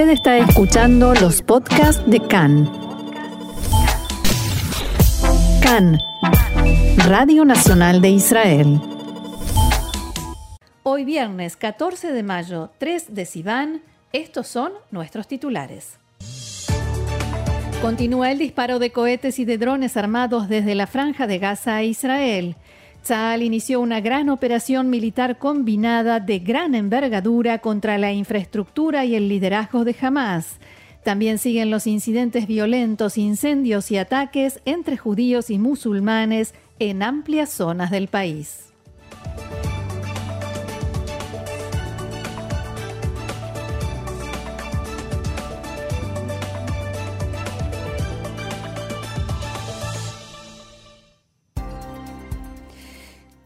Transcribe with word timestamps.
Usted 0.00 0.12
está 0.12 0.38
escuchando 0.38 1.12
los 1.12 1.42
podcasts 1.42 2.02
de 2.06 2.20
CAN. 2.20 2.72
CAN, 5.62 5.98
Radio 7.06 7.44
Nacional 7.44 8.00
de 8.00 8.08
Israel. 8.08 8.80
Hoy 10.84 11.04
viernes 11.04 11.54
14 11.58 12.12
de 12.12 12.22
mayo, 12.22 12.70
3 12.78 13.14
de 13.14 13.26
Sivan, 13.26 13.82
estos 14.14 14.46
son 14.46 14.72
nuestros 14.90 15.28
titulares. 15.28 15.98
Continúa 17.82 18.32
el 18.32 18.38
disparo 18.38 18.78
de 18.78 18.92
cohetes 18.92 19.38
y 19.38 19.44
de 19.44 19.58
drones 19.58 19.98
armados 19.98 20.48
desde 20.48 20.74
la 20.74 20.86
franja 20.86 21.26
de 21.26 21.38
Gaza 21.38 21.76
a 21.76 21.82
Israel. 21.82 22.56
Tzal 23.02 23.42
inició 23.42 23.80
una 23.80 24.00
gran 24.00 24.28
operación 24.28 24.90
militar 24.90 25.38
combinada 25.38 26.20
de 26.20 26.38
gran 26.38 26.74
envergadura 26.74 27.58
contra 27.58 27.98
la 27.98 28.12
infraestructura 28.12 29.04
y 29.04 29.14
el 29.14 29.28
liderazgo 29.28 29.84
de 29.84 29.96
Hamas. 30.00 30.58
También 31.02 31.38
siguen 31.38 31.70
los 31.70 31.86
incidentes 31.86 32.46
violentos, 32.46 33.16
incendios 33.16 33.90
y 33.90 33.96
ataques 33.96 34.60
entre 34.66 34.98
judíos 34.98 35.48
y 35.50 35.58
musulmanes 35.58 36.54
en 36.78 37.02
amplias 37.02 37.50
zonas 37.50 37.90
del 37.90 38.08
país. 38.08 38.70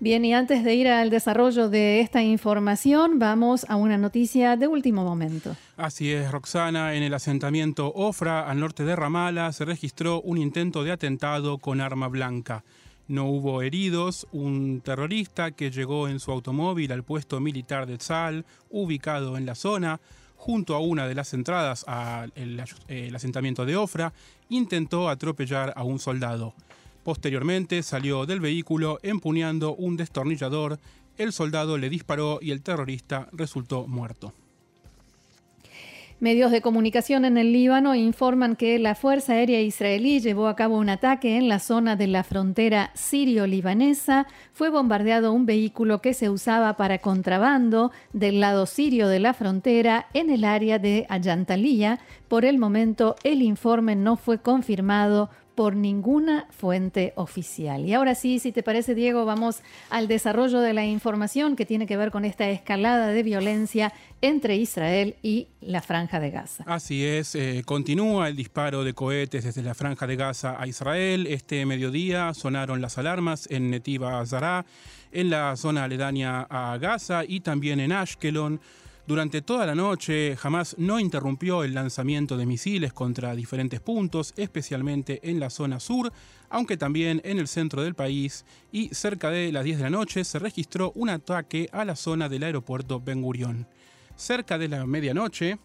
Bien, 0.04 0.22
y 0.22 0.34
antes 0.34 0.64
de 0.64 0.74
ir 0.74 0.86
al 0.86 1.08
desarrollo 1.08 1.70
de 1.70 2.00
esta 2.00 2.22
información, 2.22 3.18
vamos 3.18 3.64
a 3.70 3.76
una 3.76 3.96
noticia 3.96 4.54
de 4.54 4.68
último 4.68 5.02
momento. 5.02 5.56
Así 5.78 6.12
es, 6.12 6.30
Roxana. 6.30 6.92
En 6.92 7.02
el 7.02 7.14
asentamiento 7.14 7.90
Ofra, 7.90 8.46
al 8.46 8.60
norte 8.60 8.84
de 8.84 8.96
Ramala, 8.96 9.50
se 9.54 9.64
registró 9.64 10.20
un 10.20 10.36
intento 10.36 10.84
de 10.84 10.92
atentado 10.92 11.56
con 11.56 11.80
arma 11.80 12.08
blanca. 12.08 12.64
No 13.08 13.24
hubo 13.24 13.62
heridos. 13.62 14.26
Un 14.30 14.82
terrorista 14.84 15.52
que 15.52 15.70
llegó 15.70 16.06
en 16.06 16.20
su 16.20 16.32
automóvil 16.32 16.92
al 16.92 17.02
puesto 17.02 17.40
militar 17.40 17.86
de 17.86 17.96
Tzal, 17.96 18.44
ubicado 18.68 19.38
en 19.38 19.46
la 19.46 19.54
zona, 19.54 20.00
junto 20.36 20.74
a 20.74 20.80
una 20.80 21.08
de 21.08 21.14
las 21.14 21.32
entradas 21.32 21.82
al 21.88 22.30
asentamiento 23.14 23.64
de 23.64 23.76
Ofra, 23.76 24.12
intentó 24.50 25.08
atropellar 25.08 25.72
a 25.74 25.82
un 25.82 25.98
soldado. 25.98 26.52
Posteriormente 27.04 27.82
salió 27.82 28.24
del 28.24 28.40
vehículo 28.40 28.98
empuñando 29.02 29.74
un 29.74 29.96
destornillador, 29.96 30.78
el 31.18 31.32
soldado 31.32 31.78
le 31.78 31.90
disparó 31.90 32.38
y 32.40 32.50
el 32.50 32.62
terrorista 32.62 33.28
resultó 33.32 33.86
muerto. 33.86 34.32
Medios 36.20 36.52
de 36.52 36.62
comunicación 36.62 37.26
en 37.26 37.36
el 37.36 37.52
Líbano 37.52 37.94
informan 37.94 38.56
que 38.56 38.78
la 38.78 38.94
Fuerza 38.94 39.34
Aérea 39.34 39.60
Israelí 39.60 40.20
llevó 40.20 40.46
a 40.46 40.56
cabo 40.56 40.78
un 40.78 40.88
ataque 40.88 41.36
en 41.36 41.48
la 41.48 41.58
zona 41.58 41.96
de 41.96 42.06
la 42.06 42.24
frontera 42.24 42.92
sirio-libanesa. 42.94 44.26
Fue 44.54 44.70
bombardeado 44.70 45.32
un 45.32 45.44
vehículo 45.44 46.00
que 46.00 46.14
se 46.14 46.30
usaba 46.30 46.78
para 46.78 46.98
contrabando 46.98 47.90
del 48.14 48.40
lado 48.40 48.64
sirio 48.64 49.08
de 49.08 49.20
la 49.20 49.34
frontera 49.34 50.06
en 50.14 50.30
el 50.30 50.44
área 50.44 50.78
de 50.78 51.04
Ayantalía. 51.10 51.98
Por 52.28 52.46
el 52.46 52.58
momento, 52.58 53.16
el 53.24 53.42
informe 53.42 53.94
no 53.94 54.16
fue 54.16 54.38
confirmado 54.38 55.28
por 55.54 55.76
ninguna 55.76 56.46
fuente 56.50 57.12
oficial. 57.16 57.84
Y 57.84 57.94
ahora 57.94 58.14
sí, 58.14 58.38
si 58.38 58.52
te 58.52 58.62
parece, 58.62 58.94
Diego, 58.94 59.24
vamos 59.24 59.62
al 59.90 60.08
desarrollo 60.08 60.60
de 60.60 60.72
la 60.74 60.84
información 60.84 61.56
que 61.56 61.66
tiene 61.66 61.86
que 61.86 61.96
ver 61.96 62.10
con 62.10 62.24
esta 62.24 62.48
escalada 62.48 63.08
de 63.08 63.22
violencia 63.22 63.92
entre 64.20 64.56
Israel 64.56 65.16
y 65.22 65.48
la 65.60 65.82
Franja 65.82 66.18
de 66.20 66.30
Gaza. 66.30 66.64
Así 66.66 67.04
es, 67.04 67.34
eh, 67.34 67.62
continúa 67.64 68.28
el 68.28 68.36
disparo 68.36 68.84
de 68.84 68.94
cohetes 68.94 69.44
desde 69.44 69.62
la 69.62 69.74
Franja 69.74 70.06
de 70.06 70.16
Gaza 70.16 70.60
a 70.60 70.66
Israel. 70.66 71.26
Este 71.26 71.64
mediodía 71.66 72.32
sonaron 72.34 72.80
las 72.80 72.98
alarmas 72.98 73.48
en 73.50 73.70
Netiva 73.70 74.24
Zara, 74.26 74.64
en 75.12 75.30
la 75.30 75.56
zona 75.56 75.84
aledaña 75.84 76.46
a 76.50 76.76
Gaza 76.78 77.24
y 77.26 77.40
también 77.40 77.80
en 77.80 77.92
Ashkelon. 77.92 78.60
Durante 79.06 79.42
toda 79.42 79.66
la 79.66 79.74
noche, 79.74 80.34
Hamas 80.42 80.76
no 80.78 80.98
interrumpió 80.98 81.62
el 81.62 81.74
lanzamiento 81.74 82.38
de 82.38 82.46
misiles 82.46 82.94
contra 82.94 83.34
diferentes 83.34 83.78
puntos, 83.80 84.32
especialmente 84.38 85.20
en 85.30 85.38
la 85.38 85.50
zona 85.50 85.78
sur, 85.78 86.10
aunque 86.48 86.78
también 86.78 87.20
en 87.22 87.38
el 87.38 87.46
centro 87.46 87.82
del 87.82 87.94
país, 87.94 88.46
y 88.72 88.88
cerca 88.94 89.28
de 89.28 89.52
las 89.52 89.62
10 89.62 89.76
de 89.76 89.84
la 89.84 89.90
noche 89.90 90.24
se 90.24 90.38
registró 90.38 90.90
un 90.94 91.10
ataque 91.10 91.68
a 91.72 91.84
la 91.84 91.96
zona 91.96 92.30
del 92.30 92.44
aeropuerto 92.44 92.98
Ben 92.98 93.20
Gurion. 93.20 93.66
Cerca 94.16 94.56
de 94.56 94.68
la 94.68 94.86
medianoche, 94.86 95.58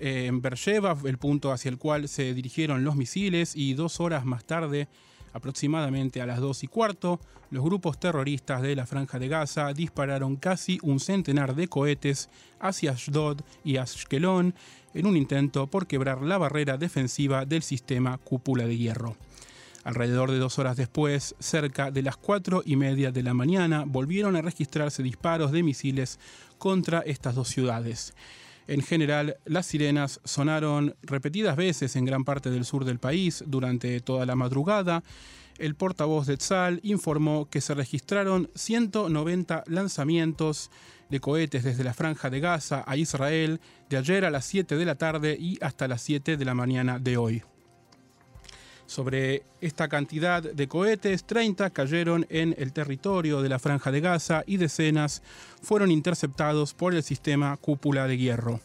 eh, 0.00 0.26
en 0.26 0.40
Beersheba, 0.40 0.96
el 1.04 1.18
punto 1.18 1.50
hacia 1.50 1.68
el 1.68 1.78
cual 1.78 2.08
se 2.08 2.32
dirigieron 2.32 2.84
los 2.84 2.94
misiles, 2.94 3.56
y 3.56 3.74
dos 3.74 3.98
horas 3.98 4.24
más 4.24 4.44
tarde, 4.44 4.86
Aproximadamente 5.34 6.22
a 6.22 6.26
las 6.26 6.38
2 6.38 6.62
y 6.62 6.68
cuarto, 6.68 7.20
los 7.50 7.64
grupos 7.64 7.98
terroristas 7.98 8.62
de 8.62 8.76
la 8.76 8.86
Franja 8.86 9.18
de 9.18 9.26
Gaza 9.26 9.72
dispararon 9.72 10.36
casi 10.36 10.78
un 10.82 11.00
centenar 11.00 11.56
de 11.56 11.66
cohetes 11.66 12.30
hacia 12.60 12.92
Ashdod 12.92 13.40
y 13.64 13.76
Ashkelon 13.76 14.54
en 14.94 15.06
un 15.06 15.16
intento 15.16 15.66
por 15.66 15.88
quebrar 15.88 16.22
la 16.22 16.38
barrera 16.38 16.78
defensiva 16.78 17.44
del 17.46 17.64
sistema 17.64 18.16
cúpula 18.18 18.64
de 18.64 18.78
hierro. 18.78 19.16
Alrededor 19.82 20.30
de 20.30 20.38
dos 20.38 20.60
horas 20.60 20.76
después, 20.76 21.34
cerca 21.40 21.90
de 21.90 22.02
las 22.02 22.16
cuatro 22.16 22.62
y 22.64 22.76
media 22.76 23.10
de 23.10 23.24
la 23.24 23.34
mañana, 23.34 23.82
volvieron 23.84 24.36
a 24.36 24.40
registrarse 24.40 25.02
disparos 25.02 25.50
de 25.50 25.64
misiles 25.64 26.20
contra 26.58 27.00
estas 27.00 27.34
dos 27.34 27.48
ciudades. 27.48 28.14
En 28.66 28.80
general, 28.80 29.36
las 29.44 29.66
sirenas 29.66 30.20
sonaron 30.24 30.96
repetidas 31.02 31.56
veces 31.56 31.96
en 31.96 32.04
gran 32.04 32.24
parte 32.24 32.50
del 32.50 32.64
sur 32.64 32.84
del 32.84 32.98
país 32.98 33.44
durante 33.46 34.00
toda 34.00 34.24
la 34.24 34.36
madrugada. 34.36 35.02
El 35.58 35.74
portavoz 35.74 36.26
de 36.26 36.36
Tzal 36.36 36.80
informó 36.82 37.48
que 37.48 37.60
se 37.60 37.74
registraron 37.74 38.50
190 38.54 39.64
lanzamientos 39.66 40.70
de 41.10 41.20
cohetes 41.20 41.62
desde 41.62 41.84
la 41.84 41.94
franja 41.94 42.30
de 42.30 42.40
Gaza 42.40 42.82
a 42.86 42.96
Israel 42.96 43.60
de 43.90 43.98
ayer 43.98 44.24
a 44.24 44.30
las 44.30 44.46
7 44.46 44.76
de 44.76 44.84
la 44.84 44.96
tarde 44.96 45.36
y 45.38 45.58
hasta 45.60 45.86
las 45.86 46.02
7 46.02 46.36
de 46.36 46.44
la 46.44 46.54
mañana 46.54 46.98
de 46.98 47.16
hoy. 47.16 47.42
Sobre 48.94 49.42
esta 49.60 49.88
cantidad 49.88 50.40
de 50.40 50.68
cohetes, 50.68 51.24
30 51.24 51.70
cayeron 51.70 52.26
en 52.28 52.54
el 52.58 52.72
territorio 52.72 53.42
de 53.42 53.48
la 53.48 53.58
Franja 53.58 53.90
de 53.90 54.00
Gaza 54.00 54.44
y 54.46 54.56
decenas 54.56 55.20
fueron 55.62 55.90
interceptados 55.90 56.74
por 56.74 56.94
el 56.94 57.02
sistema 57.02 57.56
cúpula 57.56 58.06
de 58.06 58.18
hierro. 58.18 58.60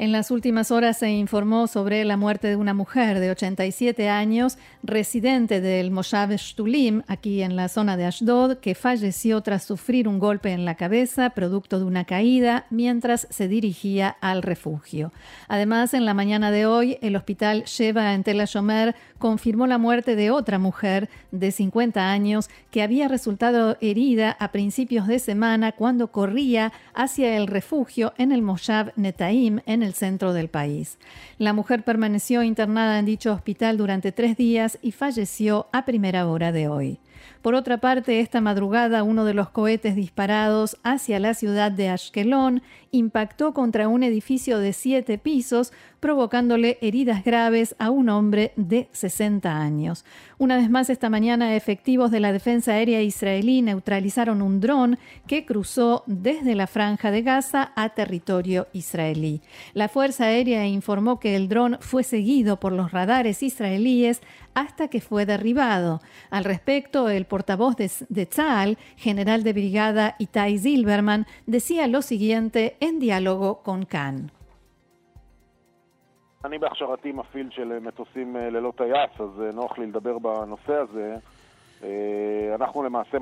En 0.00 0.12
las 0.12 0.30
últimas 0.30 0.70
horas 0.70 0.96
se 0.96 1.10
informó 1.10 1.66
sobre 1.66 2.06
la 2.06 2.16
muerte 2.16 2.48
de 2.48 2.56
una 2.56 2.72
mujer 2.72 3.20
de 3.20 3.30
87 3.32 4.08
años, 4.08 4.56
residente 4.82 5.60
del 5.60 5.90
Moshav 5.90 6.30
Shtulim, 6.30 7.02
aquí 7.06 7.42
en 7.42 7.54
la 7.54 7.68
zona 7.68 7.98
de 7.98 8.06
Ashdod, 8.06 8.60
que 8.60 8.74
falleció 8.74 9.42
tras 9.42 9.64
sufrir 9.64 10.08
un 10.08 10.18
golpe 10.18 10.52
en 10.52 10.64
la 10.64 10.76
cabeza, 10.76 11.28
producto 11.28 11.78
de 11.78 11.84
una 11.84 12.06
caída, 12.06 12.64
mientras 12.70 13.26
se 13.28 13.46
dirigía 13.46 14.16
al 14.22 14.40
refugio. 14.40 15.12
Además, 15.48 15.92
en 15.92 16.06
la 16.06 16.14
mañana 16.14 16.50
de 16.50 16.64
hoy, 16.64 16.96
el 17.02 17.14
hospital 17.14 17.64
Sheva 17.66 18.14
en 18.14 18.24
Tel 18.24 18.40
Ashomer 18.40 18.94
confirmó 19.18 19.66
la 19.66 19.76
muerte 19.76 20.16
de 20.16 20.30
otra 20.30 20.58
mujer 20.58 21.10
de 21.30 21.52
50 21.52 22.10
años 22.10 22.48
que 22.70 22.82
había 22.82 23.06
resultado 23.06 23.76
herida 23.82 24.34
a 24.40 24.50
principios 24.50 25.06
de 25.06 25.18
semana 25.18 25.72
cuando 25.72 26.10
corría 26.10 26.72
hacia 26.94 27.36
el 27.36 27.46
refugio 27.46 28.14
en 28.16 28.32
el 28.32 28.40
Moshav 28.40 28.94
Netaim, 28.96 29.60
en 29.66 29.82
el 29.82 29.89
centro 29.94 30.32
del 30.32 30.48
país. 30.48 30.98
La 31.38 31.52
mujer 31.52 31.82
permaneció 31.82 32.42
internada 32.42 32.98
en 32.98 33.06
dicho 33.06 33.32
hospital 33.32 33.76
durante 33.76 34.12
tres 34.12 34.36
días 34.36 34.78
y 34.82 34.92
falleció 34.92 35.68
a 35.72 35.84
primera 35.84 36.26
hora 36.26 36.52
de 36.52 36.68
hoy. 36.68 36.98
Por 37.42 37.54
otra 37.54 37.78
parte, 37.78 38.20
esta 38.20 38.40
madrugada 38.40 39.02
uno 39.02 39.24
de 39.24 39.34
los 39.34 39.48
cohetes 39.48 39.96
disparados 39.96 40.76
hacia 40.82 41.18
la 41.18 41.32
ciudad 41.34 41.72
de 41.72 41.88
Ashkelon 41.88 42.62
impactó 42.90 43.54
contra 43.54 43.88
un 43.88 44.02
edificio 44.02 44.58
de 44.58 44.72
siete 44.74 45.16
pisos, 45.16 45.72
provocándole 46.00 46.78
heridas 46.80 47.22
graves 47.24 47.76
a 47.78 47.90
un 47.90 48.08
hombre 48.08 48.52
de 48.56 48.88
60 48.92 49.60
años. 49.60 50.04
Una 50.38 50.56
vez 50.56 50.70
más, 50.70 50.90
esta 50.90 51.10
mañana, 51.10 51.54
efectivos 51.54 52.10
de 52.10 52.20
la 52.20 52.32
Defensa 52.32 52.72
Aérea 52.72 53.02
Israelí 53.02 53.62
neutralizaron 53.62 54.42
un 54.42 54.60
dron 54.60 54.98
que 55.26 55.44
cruzó 55.44 56.02
desde 56.06 56.54
la 56.54 56.66
franja 56.66 57.10
de 57.10 57.22
Gaza 57.22 57.72
a 57.76 57.90
territorio 57.90 58.66
israelí. 58.72 59.42
La 59.74 59.88
Fuerza 59.88 60.24
Aérea 60.24 60.66
informó 60.66 61.20
que 61.20 61.36
el 61.36 61.48
dron 61.48 61.76
fue 61.80 62.02
seguido 62.02 62.58
por 62.58 62.72
los 62.72 62.90
radares 62.92 63.42
israelíes 63.42 64.22
hasta 64.54 64.88
que 64.88 65.00
fue 65.00 65.26
derribado. 65.26 66.00
Al 66.30 66.44
respecto, 66.44 67.08
el 67.08 67.26
portavoz 67.26 67.76
de, 67.76 67.90
de 68.08 68.26
Tzal, 68.26 68.78
general 68.96 69.42
de 69.42 69.52
brigada 69.52 70.16
Itai 70.18 70.58
Zilberman, 70.58 71.26
decía 71.46 71.86
lo 71.86 72.02
siguiente 72.02 72.76
en 72.80 72.98
diálogo 72.98 73.62
con 73.62 73.84
Khan. 73.84 74.32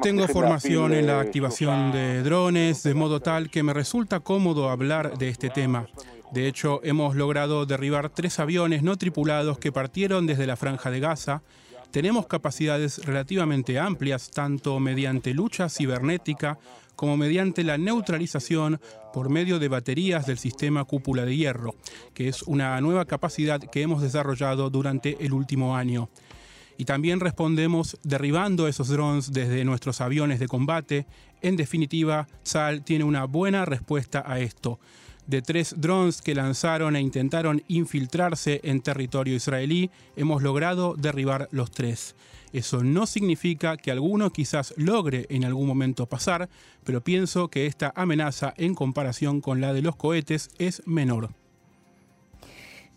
Tengo 0.03 0.29
formación 0.29 0.93
en 0.93 1.09
la 1.09 1.19
activación 1.19 1.91
de 1.91 2.23
drones, 2.23 2.85
de 2.85 2.95
modo 2.95 3.19
tal 3.19 3.51
que 3.51 3.65
me 3.65 3.75
resulta 3.75 4.21
cómodo 4.21 4.71
hablar 4.71 5.19
de 5.19 5.31
este 5.31 5.51
tema. 5.51 5.87
De 6.31 6.47
hecho, 6.47 6.81
hemos 6.85 7.17
logrado 7.17 7.67
derribar 7.67 8.09
tres 8.09 8.39
aviones 8.39 8.85
no 8.85 8.97
tripulados 8.97 9.59
que 9.59 9.73
partieron 9.73 10.29
desde 10.29 10.47
la 10.47 10.55
franja 10.55 10.93
de 10.93 11.01
Gaza. 11.01 11.43
Tenemos 11.91 12.29
capacidades 12.29 13.05
relativamente 13.05 13.81
amplias, 13.81 14.31
tanto 14.31 14.79
mediante 14.79 15.35
lucha 15.35 15.69
cibernética 15.69 16.57
como 16.99 17.17
mediante 17.17 17.63
la 17.63 17.79
neutralización 17.79 18.81
por 19.13 19.31
medio 19.31 19.61
de 19.61 19.69
baterías 19.69 20.27
del 20.27 20.37
sistema 20.37 20.83
cúpula 20.83 21.25
de 21.25 21.37
hierro, 21.37 21.77
que 22.13 22.27
es 22.27 22.43
una 22.43 22.81
nueva 22.81 23.05
capacidad 23.05 23.61
que 23.61 23.83
hemos 23.83 24.03
desarrollado 24.03 24.69
durante 24.69 25.17
el 25.25 25.33
último 25.33 25.77
año. 25.77 26.11
Y 26.77 26.87
también 26.87 27.21
respondemos 27.21 27.99
derribando 28.03 28.67
esos 28.67 28.89
drones 28.89 29.33
desde 29.33 29.65
nuestros 29.65 30.01
aviones 30.01 30.41
de 30.41 30.49
combate. 30.49 31.07
En 31.41 31.55
definitiva, 31.55 32.27
SAL 32.43 32.83
tiene 32.83 33.05
una 33.05 33.27
buena 33.27 33.65
respuesta 33.65 34.25
a 34.27 34.41
esto 34.41 34.81
de 35.29 35.43
tres 35.43 35.75
drones 35.77 36.21
que 36.23 36.35
lanzaron 36.35 36.97
e 36.97 37.01
intentaron 37.01 37.63
infiltrarse 37.69 38.61
en 38.65 38.81
territorio 38.81 39.37
israelí, 39.37 39.91
hemos 40.17 40.43
logrado 40.43 40.95
derribar 40.97 41.49
los 41.53 41.71
tres. 41.71 42.17
Eso 42.53 42.83
no 42.83 43.07
significa 43.07 43.77
que 43.77 43.91
alguno 43.91 44.31
quizás 44.31 44.75
logre 44.77 45.27
en 45.29 45.45
algún 45.45 45.67
momento 45.67 46.07
pasar, 46.07 46.49
pero 46.85 47.03
pienso 47.03 47.49
que 47.49 47.67
esta 47.67 47.93
amenaza 47.95 48.55
en 48.57 48.75
comparación 48.75 49.41
con 49.41 49.61
la 49.61 49.73
de 49.73 49.83
los 49.83 49.97
cohetes 49.97 50.51
es 50.59 50.83
menor. 50.87 51.31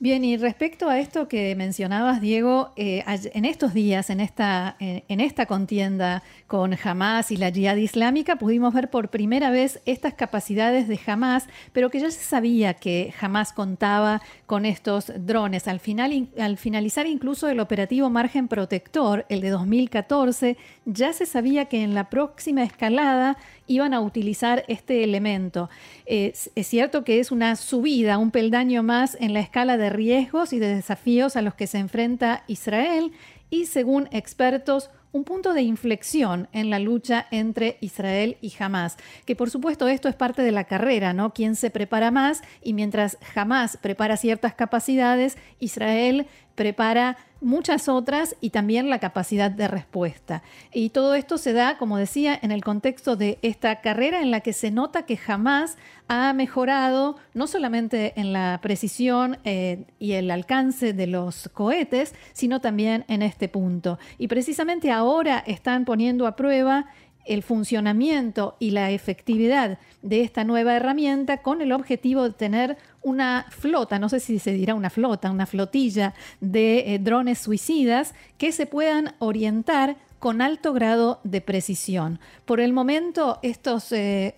Bien, 0.02 0.26
y 0.26 0.36
respecto 0.36 0.90
a 0.90 0.98
esto 0.98 1.28
que 1.28 1.56
mencionabas, 1.56 2.22
Diego, 2.22 2.72
eh, 2.76 3.04
en 3.06 3.46
estos 3.46 3.76
días, 3.76 4.10
en 4.10 4.20
esta, 4.20 4.76
en 4.80 5.20
esta 5.20 5.46
contienda 5.46 6.24
con 6.48 6.76
Hamas 6.84 7.30
y 7.30 7.38
la 7.38 7.52
Jihad 7.52 7.76
Islámica, 7.76 8.38
pudimos 8.38 8.74
ver 8.74 8.90
por 8.90 9.10
primera 9.10 9.52
vez 9.52 9.80
estas 9.86 10.16
capacidades 10.16 10.88
de 10.88 11.00
Hamas, 11.06 11.46
pero 11.72 11.92
que 11.92 12.00
ya 12.00 12.10
se 12.10 12.24
sabía 12.24 12.74
que 12.74 13.14
Hamas 13.22 13.54
contaba 13.54 14.24
con 14.48 14.66
estos 14.66 15.12
drones. 15.16 15.68
Al, 15.68 15.80
final, 15.80 16.30
al 16.40 16.58
finalizar 16.58 17.06
incluso 17.06 17.48
el 17.48 17.60
operativo 17.60 18.10
Margen 18.10 18.48
Protector, 18.48 19.28
el 19.30 19.42
de 19.42 19.50
2014, 19.52 20.58
ya 20.86 21.14
se 21.14 21.28
sabía 21.28 21.66
que 21.66 21.84
en 21.84 21.94
la 21.94 22.10
próxima 22.10 22.64
escalada 22.64 23.38
iban 23.72 23.94
a 23.94 24.02
utilizar 24.02 24.64
este 24.68 25.04
elemento. 25.04 25.70
es 26.06 26.50
cierto 26.62 27.04
que 27.04 27.20
es 27.20 27.32
una 27.32 27.56
subida, 27.56 28.18
un 28.18 28.32
peldaño 28.32 28.84
más 28.84 29.18
en 29.20 29.34
la 29.34 29.40
escala 29.40 29.78
de 29.78 29.90
riesgos 29.90 30.54
y 30.54 30.60
de 30.60 30.76
desafíos 30.76 31.36
a 31.36 31.42
los 31.42 31.54
que 31.56 31.68
se 31.68 31.78
enfrenta 31.78 32.44
Israel 32.48 33.12
y, 33.50 33.66
según 33.66 34.08
expertos, 34.12 34.90
un 35.12 35.24
punto 35.24 35.54
de 35.54 35.62
inflexión 35.62 36.48
en 36.52 36.70
la 36.70 36.80
lucha 36.80 37.28
entre 37.32 37.78
Israel 37.82 38.38
y 38.42 38.54
Hamas. 38.60 38.98
Que 39.26 39.36
por 39.36 39.50
supuesto 39.50 39.88
esto 39.88 40.08
es 40.08 40.16
parte 40.16 40.42
de 40.42 40.52
la 40.52 40.66
carrera, 40.66 41.14
¿no? 41.14 41.34
Quién 41.34 41.56
se 41.56 41.70
prepara 41.70 42.12
más 42.12 42.42
y 42.62 42.74
mientras 42.74 43.18
Hamas 43.36 43.78
prepara 43.78 44.18
ciertas 44.18 44.54
capacidades, 44.54 45.38
Israel 45.60 46.28
prepara 46.56 47.18
muchas 47.42 47.90
otras 47.90 48.36
y 48.40 48.52
también 48.52 48.90
la 48.90 49.00
capacidad 49.00 49.50
de 49.50 49.68
respuesta. 49.68 50.44
Y 50.72 50.90
todo 50.90 51.16
esto 51.16 51.40
se 51.40 51.54
da, 51.54 51.78
como 51.78 51.98
decía, 51.98 52.38
en 52.40 52.52
el 52.52 52.64
contexto 52.64 53.16
de 53.16 53.40
esta 53.42 53.82
carrera 53.82 54.22
en 54.22 54.30
la 54.30 54.42
que 54.42 54.54
se 54.54 54.70
nota 54.70 55.08
que 55.08 55.18
jamás 55.18 55.78
ha 56.08 56.34
mejorado 56.34 57.16
no 57.34 57.48
solamente 57.48 58.14
en 58.16 58.32
la 58.32 58.60
precisión 58.62 59.40
eh, 59.44 59.86
y 59.98 60.12
el 60.12 60.30
alcance 60.30 60.94
de 60.94 61.08
los 61.08 61.50
cohetes, 61.54 62.14
sino 62.34 62.62
también 62.62 63.06
en 63.08 63.24
este 63.24 63.48
punto. 63.48 63.98
Y 64.20 64.28
precisamente 64.28 64.92
ahora 64.92 65.01
están 65.46 65.86
poniendo 65.86 66.28
a 66.28 66.36
prueba 66.36 66.88
el 67.26 67.44
funcionamiento 67.44 68.56
y 68.60 68.72
la 68.72 68.92
efectividad 68.92 69.78
de 70.02 70.22
esta 70.22 70.44
nueva 70.44 70.76
herramienta 70.76 71.38
con 71.38 71.62
el 71.62 71.72
objetivo 71.72 72.24
de 72.24 72.34
tener 72.34 72.78
una 73.04 73.46
flota, 73.50 74.00
no 74.00 74.10
sé 74.10 74.20
si 74.20 74.40
se 74.40 74.54
dirá 74.54 74.76
una 74.76 74.90
flota, 74.90 75.32
una 75.32 75.46
flotilla 75.46 76.14
de 76.40 76.96
eh, 76.96 77.00
drones 77.00 77.40
suicidas 77.40 78.14
que 78.38 78.52
se 78.52 78.66
puedan 78.66 79.14
orientar 79.20 79.98
con 80.20 80.42
alto 80.42 80.74
grado 80.74 81.20
de 81.24 81.42
precisión. 81.42 82.20
Por 82.46 82.60
el 82.60 82.74
momento, 82.74 83.40
estos 83.42 83.92
eh, 83.92 84.36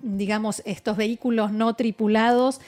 digamos, 0.00 0.62
estos 0.64 0.96
vehículos 0.96 1.52
no 1.52 1.74
tripulados 1.74 2.60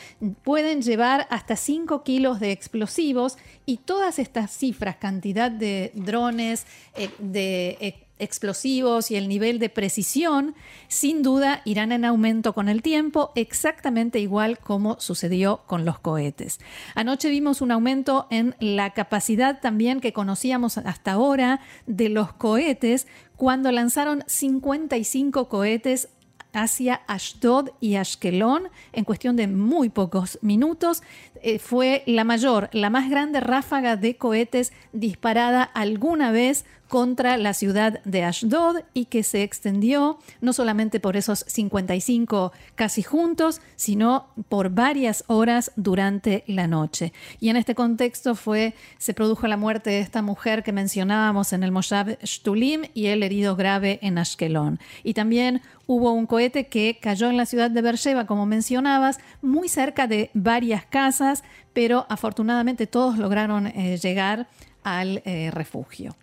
pueden 0.42 0.82
llevar 0.82 1.26
hasta 1.30 1.56
5 1.56 2.02
kilos 2.02 2.40
de 2.40 2.52
explosivos 2.52 3.38
y 3.66 3.78
todas 3.78 4.18
estas 4.18 4.50
cifras, 4.50 4.96
cantidad 4.96 5.50
de 5.50 5.92
drones, 5.94 6.66
eh, 6.94 7.10
de 7.18 8.06
explosivos 8.20 9.10
y 9.10 9.16
el 9.16 9.28
nivel 9.28 9.58
de 9.58 9.68
precisión, 9.68 10.54
sin 10.88 11.22
duda 11.22 11.62
irán 11.64 11.90
en 11.90 12.04
aumento 12.04 12.52
con 12.52 12.68
el 12.68 12.82
tiempo, 12.82 13.32
exactamente 13.34 14.20
igual 14.20 14.58
como 14.58 15.00
sucedió 15.00 15.62
con 15.66 15.84
los 15.84 15.98
cohetes. 15.98 16.60
Anoche 16.94 17.30
vimos 17.30 17.60
un 17.60 17.72
aumento 17.72 18.26
en 18.30 18.54
la 18.60 18.90
capacidad 18.90 19.60
también 19.60 20.00
que 20.00 20.12
conocíamos 20.12 20.78
hasta 20.78 21.12
ahora 21.12 21.60
de 21.86 22.08
los 22.08 22.32
cohetes 22.32 23.06
cuando 23.36 23.72
lanzaron 23.72 24.22
55 24.26 25.48
cohetes 25.48 26.08
hacia 26.52 27.02
Ashdod 27.06 27.70
y 27.80 27.96
Ashkelon 27.96 28.68
en 28.92 29.04
cuestión 29.04 29.36
de 29.36 29.46
muy 29.46 29.88
pocos 29.88 30.38
minutos. 30.42 31.02
Eh, 31.42 31.58
fue 31.58 32.02
la 32.06 32.24
mayor, 32.24 32.68
la 32.72 32.90
más 32.90 33.08
grande 33.08 33.40
ráfaga 33.40 33.96
de 33.96 34.16
cohetes 34.16 34.72
disparada 34.92 35.62
alguna 35.62 36.32
vez 36.32 36.64
contra 36.90 37.36
la 37.36 37.54
ciudad 37.54 38.02
de 38.04 38.24
Ashdod 38.24 38.82
y 38.92 39.04
que 39.04 39.22
se 39.22 39.44
extendió 39.44 40.18
no 40.40 40.52
solamente 40.52 40.98
por 40.98 41.16
esos 41.16 41.44
55 41.46 42.52
casi 42.74 43.02
juntos, 43.02 43.60
sino 43.76 44.26
por 44.48 44.70
varias 44.70 45.22
horas 45.28 45.70
durante 45.76 46.42
la 46.48 46.66
noche. 46.66 47.12
Y 47.38 47.48
en 47.48 47.56
este 47.56 47.76
contexto 47.76 48.34
fue, 48.34 48.74
se 48.98 49.14
produjo 49.14 49.46
la 49.46 49.56
muerte 49.56 49.90
de 49.90 50.00
esta 50.00 50.20
mujer 50.20 50.64
que 50.64 50.72
mencionábamos 50.72 51.52
en 51.52 51.62
el 51.62 51.70
Moshav 51.70 52.18
Shtulim 52.24 52.82
y 52.92 53.06
el 53.06 53.22
herido 53.22 53.54
grave 53.54 54.00
en 54.02 54.18
Ashkelon. 54.18 54.80
Y 55.04 55.14
también 55.14 55.62
hubo 55.86 56.10
un 56.10 56.26
cohete 56.26 56.66
que 56.66 56.98
cayó 57.00 57.30
en 57.30 57.36
la 57.36 57.46
ciudad 57.46 57.70
de 57.70 57.82
Beersheba, 57.82 58.26
como 58.26 58.46
mencionabas, 58.46 59.20
muy 59.42 59.68
cerca 59.68 60.08
de 60.08 60.30
varias 60.34 60.84
casas, 60.86 61.29
pero 61.72 62.06
afortunadamente 62.08 62.86
todos 62.86 63.18
lograron 63.18 63.66
eh, 63.66 63.98
llegar 63.98 64.48
al 64.82 65.22
eh, 65.24 65.50
refugio. 65.52 66.16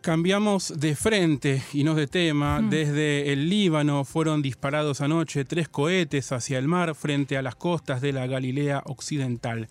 Cambiamos 0.00 0.72
de 0.78 0.94
frente 0.94 1.62
y 1.72 1.82
no 1.82 1.96
de 1.96 2.06
tema. 2.06 2.60
Mm. 2.60 2.70
Desde 2.70 3.32
el 3.32 3.48
Líbano 3.48 4.04
fueron 4.04 4.40
disparados 4.40 5.00
anoche 5.00 5.44
tres 5.44 5.68
cohetes 5.68 6.30
hacia 6.30 6.58
el 6.58 6.68
mar 6.68 6.94
frente 6.94 7.36
a 7.36 7.42
las 7.42 7.56
costas 7.56 8.00
de 8.00 8.12
la 8.12 8.26
Galilea 8.28 8.82
Occidental. 8.86 9.68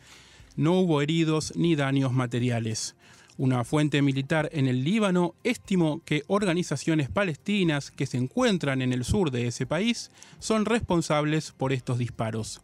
No 0.58 0.80
hubo 0.80 1.02
heridos 1.02 1.54
ni 1.56 1.76
daños 1.76 2.12
materiales. 2.12 2.96
Una 3.38 3.66
fuente 3.66 4.02
militar 4.02 4.50
en 4.54 4.68
el 4.68 4.86
Líbano 4.86 5.36
estimó 5.44 6.02
que 6.06 6.24
organizaciones 6.28 7.10
palestinas 7.10 7.92
que 7.92 8.06
se 8.06 8.18
encuentran 8.18 8.82
en 8.82 8.94
el 8.94 9.04
sur 9.04 9.30
de 9.30 9.48
ese 9.48 9.66
país 9.66 10.10
son 10.40 10.66
responsables 10.66 11.52
por 11.52 11.74
estos 11.74 11.98
disparos. 11.98 12.62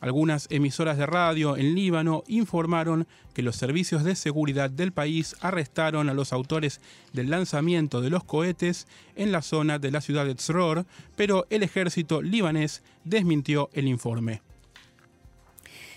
Algunas 0.00 0.46
emisoras 0.50 0.96
de 0.96 1.04
radio 1.04 1.58
en 1.58 1.74
Líbano 1.74 2.24
informaron 2.26 3.06
que 3.34 3.42
los 3.42 3.56
servicios 3.56 4.02
de 4.02 4.16
seguridad 4.16 4.70
del 4.70 4.92
país 4.92 5.36
arrestaron 5.40 6.08
a 6.08 6.14
los 6.14 6.32
autores 6.32 6.80
del 7.12 7.28
lanzamiento 7.28 8.00
de 8.00 8.08
los 8.08 8.24
cohetes 8.24 8.86
en 9.14 9.30
la 9.30 9.42
zona 9.42 9.78
de 9.78 9.90
la 9.90 10.00
ciudad 10.00 10.24
de 10.24 10.34
Tzror, 10.34 10.86
pero 11.16 11.46
el 11.50 11.62
ejército 11.62 12.22
libanés 12.22 12.82
desmintió 13.04 13.68
el 13.74 13.88
informe. 13.88 14.40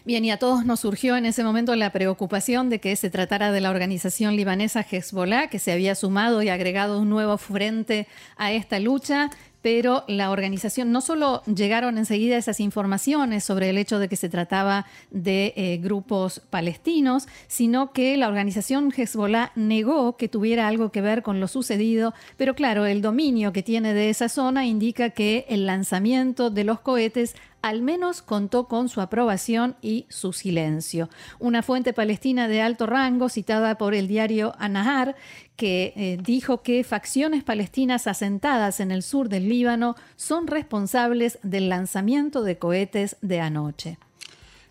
Bien, 0.05 0.25
y 0.25 0.31
a 0.31 0.37
todos 0.37 0.65
nos 0.65 0.81
surgió 0.81 1.15
en 1.15 1.25
ese 1.25 1.45
momento 1.45 1.73
la 1.77 1.93
preocupación 1.93 2.69
de 2.69 2.79
que 2.79 2.93
se 2.97 3.09
tratara 3.09 3.53
de 3.53 3.61
la 3.61 3.69
organización 3.69 4.35
libanesa 4.35 4.81
Hezbollah, 4.81 5.47
que 5.47 5.59
se 5.59 5.71
había 5.71 5.95
sumado 5.95 6.43
y 6.43 6.49
agregado 6.49 6.99
un 6.99 7.09
nuevo 7.09 7.37
frente 7.37 8.07
a 8.35 8.51
esta 8.51 8.79
lucha 8.79 9.29
pero 9.63 10.03
la 10.07 10.29
organización 10.29 10.91
no 10.91 11.01
solo 11.01 11.41
llegaron 11.45 11.97
enseguida 11.97 12.37
esas 12.37 12.59
informaciones 12.59 13.45
sobre 13.45 13.69
el 13.69 13.77
hecho 13.79 13.97
de 13.97 14.09
que 14.09 14.17
se 14.17 14.29
trataba 14.29 14.85
de 15.09 15.53
eh, 15.55 15.79
grupos 15.81 16.41
palestinos, 16.41 17.27
sino 17.47 17.93
que 17.93 18.15
la 18.17 18.27
organización 18.27 18.93
Hezbollah 18.95 19.53
negó 19.55 20.17
que 20.17 20.27
tuviera 20.27 20.67
algo 20.67 20.91
que 20.91 21.01
ver 21.01 21.23
con 21.23 21.39
lo 21.39 21.47
sucedido, 21.47 22.13
pero 22.35 22.55
claro, 22.55 22.85
el 22.85 23.01
dominio 23.01 23.53
que 23.53 23.63
tiene 23.63 23.93
de 23.93 24.09
esa 24.09 24.27
zona 24.27 24.65
indica 24.65 25.11
que 25.11 25.45
el 25.47 25.65
lanzamiento 25.65 26.49
de 26.49 26.65
los 26.65 26.81
cohetes 26.81 27.33
al 27.63 27.81
menos 27.81 28.21
contó 28.21 28.67
con 28.67 28.89
su 28.89 28.99
aprobación 28.99 29.77
y 29.81 30.05
su 30.09 30.33
silencio. 30.33 31.09
Una 31.39 31.63
fuente 31.63 31.93
palestina 31.93 32.49
de 32.49 32.61
alto 32.61 32.85
rango, 32.85 33.29
citada 33.29 33.77
por 33.77 33.95
el 33.95 34.07
diario 34.07 34.53
Anahar, 34.59 35.15
que 35.55 35.93
eh, 35.95 36.17
dijo 36.21 36.61
que 36.61 36.83
facciones 36.83 37.43
palestinas 37.43 38.05
asentadas 38.05 38.81
en 38.81 38.91
el 38.91 39.01
sur 39.01 39.29
del 39.29 39.47
Líbano 39.47 39.95
son 40.17 40.47
responsables 40.47 41.39
del 41.41 41.69
lanzamiento 41.69 42.43
de 42.43 42.57
cohetes 42.57 43.15
de 43.21 43.39
anoche. 43.39 43.97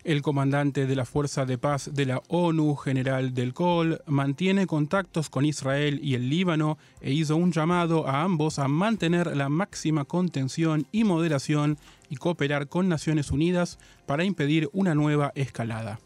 El 0.03 0.21
comandante 0.21 0.85
de 0.85 0.97
la 0.97 1.05
Fuerza 1.05 1.45
de 1.45 1.57
Paz 1.57 1.91
de 1.93 2.05
la 2.05 2.21
ONU, 2.27 2.75
general 2.75 3.33
del 3.33 3.53
COL, 3.53 4.01
mantiene 4.05 4.67
contactos 4.67 5.29
con 5.29 5.45
Israel 5.45 6.01
y 6.03 6.15
el 6.15 6.29
Líbano 6.29 6.77
e 6.99 7.13
hizo 7.13 7.37
un 7.37 7.53
llamado 7.53 8.05
a 8.05 8.23
ambos 8.23 8.59
a 8.59 8.67
mantener 8.67 9.37
la 9.37 9.47
máxima 9.47 10.03
contención 10.03 10.87
y 10.91 11.05
moderación 11.05 11.77
y 12.09 12.17
cooperar 12.17 12.67
con 12.67 12.89
Naciones 12.89 13.31
Unidas 13.31 13.79
para 14.05 14.25
impedir 14.25 14.69
una 14.73 14.93
nueva 14.93 15.31
escalada. 15.35 16.01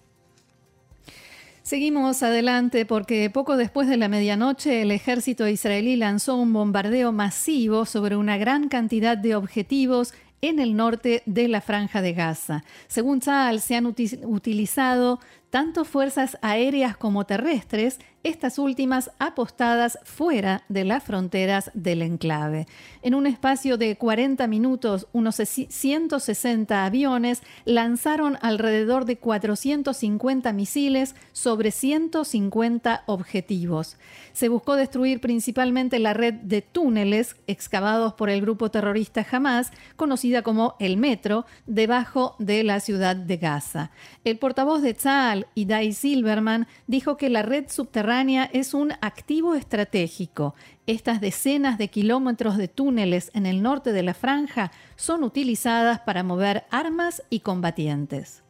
Seguimos 1.64 2.24
adelante 2.24 2.86
porque 2.86 3.30
poco 3.30 3.58
después 3.58 3.90
de 3.90 3.98
la 3.98 4.08
medianoche 4.08 4.84
el 4.84 4.92
ejército 4.92 5.50
israelí 5.50 5.98
lanzó 5.98 6.38
un 6.38 6.54
bombardeo 6.54 7.12
masivo 7.12 7.86
sobre 7.86 8.16
una 8.16 8.38
gran 8.38 8.70
cantidad 8.70 9.18
de 9.18 9.36
objetivos 9.36 10.14
en 10.42 10.60
el 10.60 10.76
norte 10.76 11.24
de 11.26 11.48
la 11.48 11.62
franja 11.62 12.02
de 12.02 12.14
Gaza. 12.14 12.64
Según 12.88 13.20
Tzal, 13.20 13.62
se 13.62 13.76
han 13.76 13.86
utilizado 13.86 15.20
tanto 15.50 15.86
fuerzas 15.86 16.38
aéreas 16.42 16.98
como 16.98 17.26
terrestres, 17.26 18.00
estas 18.24 18.60
últimas 18.60 19.12
apostadas 19.20 19.98
fuera 20.04 20.64
de 20.68 20.84
las 20.84 21.04
fronteras 21.04 21.72
del 21.74 22.02
enclave. 22.02 22.68
En 23.02 23.16
un 23.16 23.26
espacio 23.26 23.78
de 23.78 23.96
40 23.96 24.46
minutos, 24.48 25.08
unos 25.14 25.36
160 25.36 26.86
aviones 26.86 27.42
lanzaron 27.64 28.38
alrededor 28.42 29.06
de 29.06 29.18
450 29.18 30.52
misiles 30.52 31.16
sobre 31.32 31.72
150 31.72 33.04
objetivos. 33.06 33.98
Se 34.34 34.50
buscó 34.50 34.76
destruir 34.76 35.22
principalmente 35.22 36.00
la 36.00 36.14
red 36.14 36.34
de 36.34 36.62
túneles 36.62 37.38
excavados 37.48 38.14
por 38.14 38.30
el 38.30 38.42
grupo 38.42 38.70
terrorista 38.70 39.26
Hamas, 39.32 39.72
conocida 39.96 40.42
como 40.42 40.76
el 40.80 40.98
Metro, 40.98 41.46
debajo 41.66 42.36
de 42.40 42.64
la 42.64 42.82
ciudad 42.82 43.16
de 43.16 43.38
Gaza. 43.38 43.92
El 44.26 44.38
portavoz 44.38 44.82
de 44.82 44.94
Tzal, 44.94 45.37
Idai 45.56 45.94
Silverman, 45.94 46.68
dijo 46.88 47.18
que 47.18 47.30
la 47.30 47.44
red 47.44 47.66
subterránea 47.70 48.50
es 48.52 48.74
un 48.74 48.94
activo 49.02 49.54
estratégico. 49.54 50.56
Estas 50.88 51.22
decenas 51.22 51.78
de 51.78 51.90
kilómetros 51.90 52.58
de 52.58 52.68
túneles 52.68 53.30
en 53.34 53.46
el 53.46 53.62
norte 53.62 53.92
de 53.92 54.04
la 54.04 54.14
franja 54.14 54.72
son 54.96 55.24
utilizadas 55.24 56.00
para 56.00 56.24
mover 56.24 56.66
armas 56.72 57.22
y 57.30 57.42
combatientes. 57.42 58.47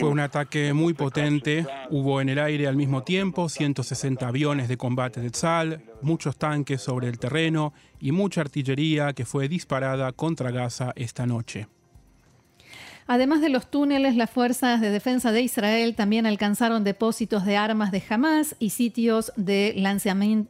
Fue 0.00 0.08
un 0.08 0.20
ataque 0.20 0.72
muy 0.72 0.94
potente. 0.94 1.66
Hubo 1.90 2.20
en 2.20 2.28
el 2.28 2.38
aire 2.38 2.66
al 2.66 2.76
mismo 2.76 3.02
tiempo 3.02 3.48
160 3.48 4.26
aviones 4.26 4.68
de 4.68 4.76
combate 4.76 5.20
de 5.20 5.30
Tzal, 5.30 5.82
muchos 6.02 6.36
tanques 6.36 6.80
sobre 6.80 7.08
el 7.08 7.18
terreno 7.18 7.72
y 8.00 8.12
mucha 8.12 8.40
artillería 8.40 9.12
que 9.12 9.24
fue 9.24 9.48
disparada 9.48 10.12
contra 10.12 10.50
Gaza 10.50 10.92
esta 10.96 11.26
noche. 11.26 11.66
Además 13.08 13.40
de 13.40 13.50
los 13.50 13.70
túneles, 13.70 14.16
las 14.16 14.30
fuerzas 14.30 14.80
de 14.80 14.90
defensa 14.90 15.30
de 15.30 15.42
Israel 15.42 15.94
también 15.94 16.26
alcanzaron 16.26 16.82
depósitos 16.82 17.44
de 17.44 17.56
armas 17.56 17.92
de 17.92 18.02
Hamas 18.08 18.56
y 18.58 18.70
sitios 18.70 19.32
de 19.36 19.74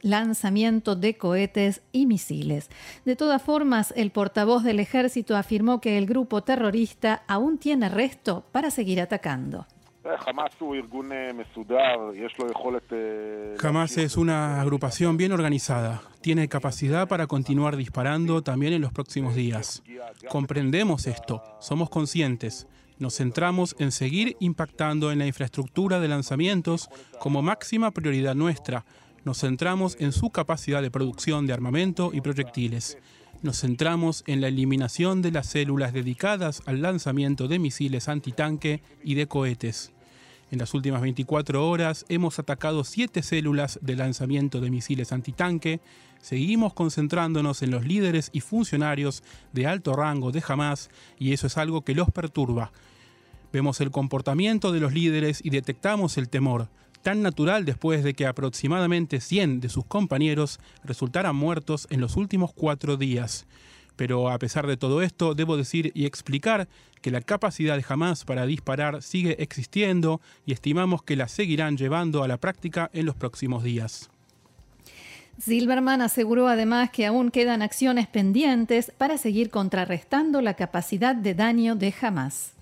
lanzamiento 0.03 0.97
de 0.97 1.19
cohetes 1.19 1.83
y 1.93 2.07
misiles. 2.07 2.71
De 3.05 3.15
todas 3.15 3.43
formas, 3.43 3.93
el 3.97 4.11
portavoz 4.11 4.63
del 4.65 4.81
ejército 4.81 5.37
afirmó 5.37 5.83
que 5.83 5.99
el 5.99 6.07
grupo 6.07 6.43
terrorista 6.43 7.25
aún 7.29 7.59
tiene 7.59 7.91
resto 7.91 8.47
para 8.53 8.71
seguir 8.71 9.03
atacando. 9.03 9.67
Hamas 13.63 13.97
es 13.97 14.17
una 14.17 14.61
agrupación 14.61 15.17
bien 15.17 15.33
organizada. 15.33 16.03
Tiene 16.21 16.49
capacidad 16.49 17.09
para 17.09 17.27
continuar 17.27 17.77
disparando 17.77 18.43
también 18.43 18.73
en 18.73 18.83
los 18.83 18.93
próximos 18.93 19.35
días. 19.35 19.83
Comprendemos 20.29 21.07
esto, 21.07 21.43
somos 21.61 21.91
conscientes. 21.91 22.67
Nos 22.99 23.17
centramos 23.17 23.77
en 23.79 23.93
seguir 23.93 24.37
impactando 24.41 25.13
en 25.13 25.19
la 25.19 25.27
infraestructura 25.27 26.01
de 26.01 26.09
lanzamientos 26.09 26.89
como 27.19 27.43
máxima 27.43 27.91
prioridad 27.91 28.35
nuestra. 28.35 28.85
Nos 29.25 29.41
centramos 29.41 29.97
en 30.01 30.13
su 30.13 30.31
capacidad 30.31 30.83
de 30.83 30.91
producción 30.91 31.47
de 31.47 31.53
armamento 31.53 32.11
y 32.13 32.21
proyectiles 32.21 32.97
nos 33.43 33.61
centramos 33.61 34.25
en 34.27 34.41
la 34.41 34.49
eliminación 34.49 35.23
de 35.23 35.31
las 35.31 35.47
células 35.47 35.93
dedicadas 35.93 36.63
al 36.67 36.83
lanzamiento 36.83 37.49
de 37.49 37.59
misiles 37.59 38.09
antitanque 38.09 38.83
y 39.05 39.15
de 39.15 39.27
cohetes. 39.27 39.93
En 40.51 40.61
las 40.61 40.75
últimas 40.75 41.03
24 41.03 41.69
horas 41.69 42.07
hemos 42.09 42.39
atacado 42.39 42.85
siete 42.85 43.23
células 43.23 43.81
de 43.83 43.97
lanzamiento 43.97 44.61
de 44.61 44.71
misiles 44.71 45.11
antitanque. 45.11 45.81
Seguimos 46.21 46.73
concentrándonos 46.73 47.63
en 47.63 47.73
los 47.73 47.85
líderes 47.85 48.31
y 48.33 48.41
funcionarios 48.41 49.25
de 49.53 49.67
alto 49.67 49.95
rango 49.95 50.31
de 50.31 50.43
Hamas 50.47 50.89
y 51.19 51.33
eso 51.33 51.49
es 51.49 51.57
algo 51.57 51.83
que 51.83 51.97
los 51.97 52.11
perturba. 52.13 52.71
Vemos 53.53 53.81
el 53.81 53.91
comportamiento 53.91 54.71
de 54.71 54.81
los 54.81 54.93
líderes 54.93 55.41
y 55.45 55.51
detectamos 55.51 56.17
el 56.17 56.29
temor, 56.29 56.69
tan 57.03 57.23
natural 57.23 57.65
después 57.65 58.05
de 58.05 58.15
que 58.15 58.27
aproximadamente 58.27 59.21
100 59.21 59.61
de 59.61 59.69
sus 59.69 59.85
compañeros 59.85 60.61
resultaran 60.85 61.35
muertos 61.35 61.89
en 61.91 62.01
los 62.01 62.17
últimos 62.17 62.53
cuatro 62.53 62.97
días. 62.97 63.47
Pero 63.97 64.31
a 64.31 64.39
pesar 64.39 64.67
de 64.67 64.77
todo 64.77 65.03
esto, 65.03 65.35
debo 65.35 65.57
decir 65.57 65.91
y 65.95 66.07
explicar 66.07 66.69
que 67.01 67.11
la 67.11 67.21
capacidad 67.21 67.77
de 67.77 67.85
Hamas 67.89 68.25
para 68.25 68.47
disparar 68.47 69.03
sigue 69.03 69.43
existiendo 69.43 70.21
y 70.45 70.53
estimamos 70.53 71.03
que 71.03 71.17
la 71.17 71.29
seguirán 71.29 71.77
llevando 71.77 72.23
a 72.23 72.29
la 72.29 72.37
práctica 72.37 72.91
en 72.93 73.07
los 73.07 73.17
próximos 73.17 73.63
días. 73.63 74.11
Silverman 75.39 76.01
aseguró 76.01 76.49
además 76.49 76.91
que 76.91 77.05
aún 77.07 77.31
quedan 77.31 77.61
acciones 77.61 78.07
pendientes 78.07 78.91
para 78.97 79.19
seguir 79.19 79.51
contrarrestando 79.51 80.41
la 80.41 80.55
capacidad 80.55 81.15
de 81.15 81.35
daño 81.35 81.77
de 81.77 81.95
Hamas. 82.01 82.55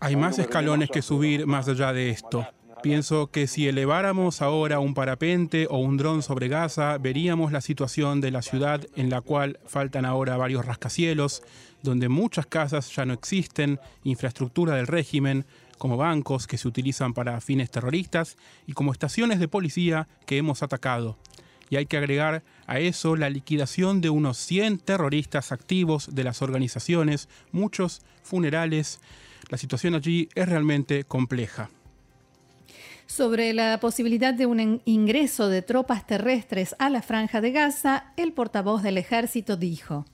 Hay 0.00 0.16
más 0.16 0.38
escalones 0.38 0.90
que 0.90 1.02
subir 1.02 1.46
más 1.46 1.68
allá 1.68 1.92
de 1.92 2.10
esto. 2.10 2.46
Pienso 2.82 3.26
que 3.26 3.48
si 3.48 3.66
eleváramos 3.66 4.40
ahora 4.40 4.78
un 4.78 4.94
parapente 4.94 5.66
o 5.68 5.78
un 5.78 5.96
dron 5.96 6.22
sobre 6.22 6.46
Gaza, 6.46 6.96
veríamos 6.98 7.50
la 7.50 7.60
situación 7.60 8.20
de 8.20 8.30
la 8.30 8.40
ciudad 8.40 8.86
en 8.94 9.10
la 9.10 9.20
cual 9.20 9.58
faltan 9.66 10.04
ahora 10.04 10.36
varios 10.36 10.64
rascacielos, 10.64 11.42
donde 11.82 12.08
muchas 12.08 12.46
casas 12.46 12.94
ya 12.94 13.04
no 13.04 13.14
existen, 13.14 13.80
infraestructura 14.04 14.76
del 14.76 14.86
régimen, 14.86 15.44
como 15.76 15.96
bancos 15.96 16.46
que 16.46 16.56
se 16.56 16.68
utilizan 16.68 17.14
para 17.14 17.40
fines 17.40 17.68
terroristas 17.68 18.36
y 18.64 18.74
como 18.74 18.92
estaciones 18.92 19.40
de 19.40 19.48
policía 19.48 20.06
que 20.24 20.38
hemos 20.38 20.62
atacado. 20.62 21.18
Y 21.70 21.76
hay 21.76 21.86
que 21.86 21.96
agregar 21.96 22.44
a 22.68 22.78
eso 22.78 23.16
la 23.16 23.28
liquidación 23.28 24.00
de 24.00 24.10
unos 24.10 24.38
100 24.38 24.78
terroristas 24.78 25.50
activos 25.50 26.14
de 26.14 26.22
las 26.22 26.42
organizaciones, 26.42 27.28
muchos 27.50 28.02
funerales. 28.22 29.00
La 29.50 29.58
situación 29.58 29.96
allí 29.96 30.28
es 30.36 30.48
realmente 30.48 31.02
compleja 31.02 31.70
sobre 33.08 33.54
la 33.54 33.78
posibilidad 33.80 34.34
de 34.34 34.46
un 34.46 34.82
ingreso 34.84 35.48
de 35.48 35.62
tropas 35.62 36.06
terrestres 36.06 36.76
a 36.78 36.90
la 36.90 37.02
franja 37.02 37.40
de 37.40 37.50
Gaza, 37.50 38.12
el 38.16 38.32
portavoz 38.32 38.82
del 38.82 38.98
ejército 38.98 39.56
dijo. 39.56 40.04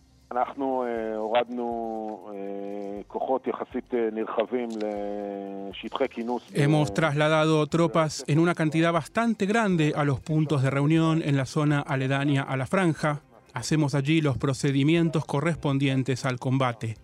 Hemos 6.54 6.94
trasladado 6.94 7.66
tropas 7.66 8.24
en 8.26 8.38
una 8.38 8.54
cantidad 8.54 8.92
bastante 8.92 9.46
grande 9.46 9.92
a 9.94 10.04
los 10.04 10.20
puntos 10.20 10.62
de 10.62 10.70
reunión 10.70 11.22
en 11.22 11.36
la 11.36 11.46
zona 11.46 11.80
aledaña 11.80 12.42
a 12.42 12.56
la 12.56 12.66
franja. 12.66 13.20
Hacemos 13.52 13.94
allí 13.94 14.20
los 14.20 14.38
procedimientos 14.38 15.24
correspondientes 15.24 16.24
al 16.24 16.38
combate. 16.38 16.96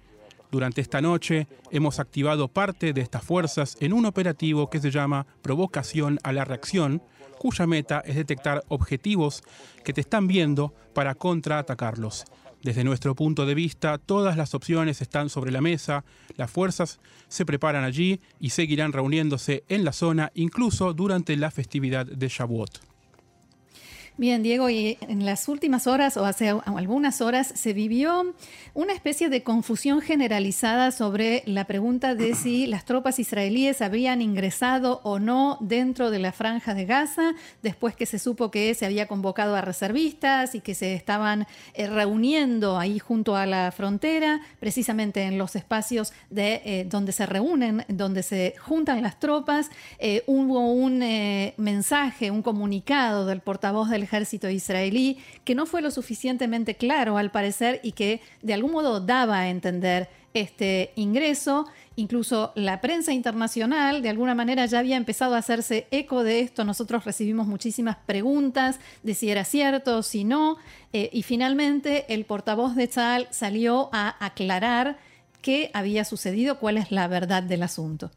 Durante 0.50 0.80
esta 0.80 1.00
noche 1.00 1.46
hemos 1.70 2.00
activado 2.00 2.48
parte 2.48 2.92
de 2.92 3.00
estas 3.00 3.22
fuerzas 3.22 3.76
en 3.80 3.92
un 3.92 4.04
operativo 4.04 4.68
que 4.68 4.80
se 4.80 4.90
llama 4.90 5.26
Provocación 5.42 6.18
a 6.24 6.32
la 6.32 6.44
Reacción, 6.44 7.02
cuya 7.38 7.66
meta 7.66 8.02
es 8.04 8.16
detectar 8.16 8.64
objetivos 8.68 9.42
que 9.84 9.92
te 9.92 10.00
están 10.00 10.26
viendo 10.26 10.74
para 10.92 11.14
contraatacarlos. 11.14 12.24
Desde 12.62 12.84
nuestro 12.84 13.14
punto 13.14 13.46
de 13.46 13.54
vista, 13.54 13.96
todas 13.96 14.36
las 14.36 14.54
opciones 14.54 15.00
están 15.00 15.30
sobre 15.30 15.50
la 15.52 15.62
mesa, 15.62 16.04
las 16.36 16.50
fuerzas 16.50 17.00
se 17.28 17.46
preparan 17.46 17.84
allí 17.84 18.20
y 18.38 18.50
seguirán 18.50 18.92
reuniéndose 18.92 19.64
en 19.68 19.84
la 19.84 19.92
zona 19.92 20.30
incluso 20.34 20.92
durante 20.92 21.36
la 21.36 21.50
festividad 21.50 22.04
de 22.04 22.28
Shavuot. 22.28 22.89
Bien, 24.20 24.42
Diego, 24.42 24.68
y 24.68 24.98
en 25.00 25.24
las 25.24 25.48
últimas 25.48 25.86
horas 25.86 26.18
o 26.18 26.26
hace 26.26 26.50
algunas 26.50 27.22
horas 27.22 27.54
se 27.56 27.72
vivió 27.72 28.34
una 28.74 28.92
especie 28.92 29.30
de 29.30 29.42
confusión 29.42 30.02
generalizada 30.02 30.90
sobre 30.90 31.42
la 31.46 31.64
pregunta 31.64 32.14
de 32.14 32.34
si 32.34 32.66
las 32.66 32.84
tropas 32.84 33.18
israelíes 33.18 33.80
habían 33.80 34.20
ingresado 34.20 35.00
o 35.04 35.18
no 35.18 35.56
dentro 35.62 36.10
de 36.10 36.18
la 36.18 36.32
franja 36.32 36.74
de 36.74 36.84
Gaza, 36.84 37.32
después 37.62 37.96
que 37.96 38.04
se 38.04 38.18
supo 38.18 38.50
que 38.50 38.74
se 38.74 38.84
había 38.84 39.06
convocado 39.06 39.56
a 39.56 39.62
reservistas 39.62 40.54
y 40.54 40.60
que 40.60 40.74
se 40.74 40.92
estaban 40.92 41.46
eh, 41.72 41.86
reuniendo 41.86 42.78
ahí 42.78 42.98
junto 42.98 43.36
a 43.36 43.46
la 43.46 43.72
frontera, 43.72 44.42
precisamente 44.58 45.22
en 45.22 45.38
los 45.38 45.56
espacios 45.56 46.12
de, 46.28 46.60
eh, 46.66 46.86
donde 46.90 47.12
se 47.12 47.24
reúnen, 47.24 47.86
donde 47.88 48.22
se 48.22 48.52
juntan 48.60 49.02
las 49.02 49.18
tropas. 49.18 49.70
Eh, 49.98 50.24
hubo 50.26 50.70
un 50.74 50.98
mensaje, 51.56 52.30
un 52.30 52.42
comunicado 52.42 53.24
del 53.24 53.40
portavoz 53.40 53.88
del 53.88 54.09
ejército 54.10 54.50
israelí, 54.50 55.18
que 55.44 55.54
no 55.54 55.66
fue 55.66 55.82
lo 55.82 55.92
suficientemente 55.92 56.74
claro 56.74 57.16
al 57.16 57.30
parecer 57.30 57.80
y 57.84 57.92
que 57.92 58.20
de 58.42 58.54
algún 58.54 58.72
modo 58.72 59.00
daba 59.00 59.38
a 59.38 59.48
entender 59.48 60.08
este 60.34 60.92
ingreso. 60.96 61.66
Incluso 61.94 62.52
la 62.56 62.80
prensa 62.80 63.12
internacional 63.12 64.02
de 64.02 64.08
alguna 64.08 64.34
manera 64.34 64.66
ya 64.66 64.80
había 64.80 64.96
empezado 64.96 65.34
a 65.34 65.38
hacerse 65.38 65.86
eco 65.92 66.24
de 66.24 66.40
esto. 66.40 66.64
Nosotros 66.64 67.04
recibimos 67.04 67.46
muchísimas 67.46 67.96
preguntas 68.04 68.80
de 69.04 69.14
si 69.14 69.30
era 69.30 69.44
cierto, 69.44 70.02
si 70.02 70.24
no. 70.24 70.56
Eh, 70.92 71.10
y 71.12 71.22
finalmente 71.22 72.12
el 72.12 72.24
portavoz 72.24 72.74
de 72.74 72.88
Tzal 72.88 73.28
salió 73.30 73.90
a 73.92 74.24
aclarar 74.24 74.98
qué 75.40 75.70
había 75.72 76.04
sucedido, 76.04 76.58
cuál 76.58 76.78
es 76.78 76.90
la 76.90 77.06
verdad 77.06 77.42
del 77.42 77.62
asunto. 77.62 78.10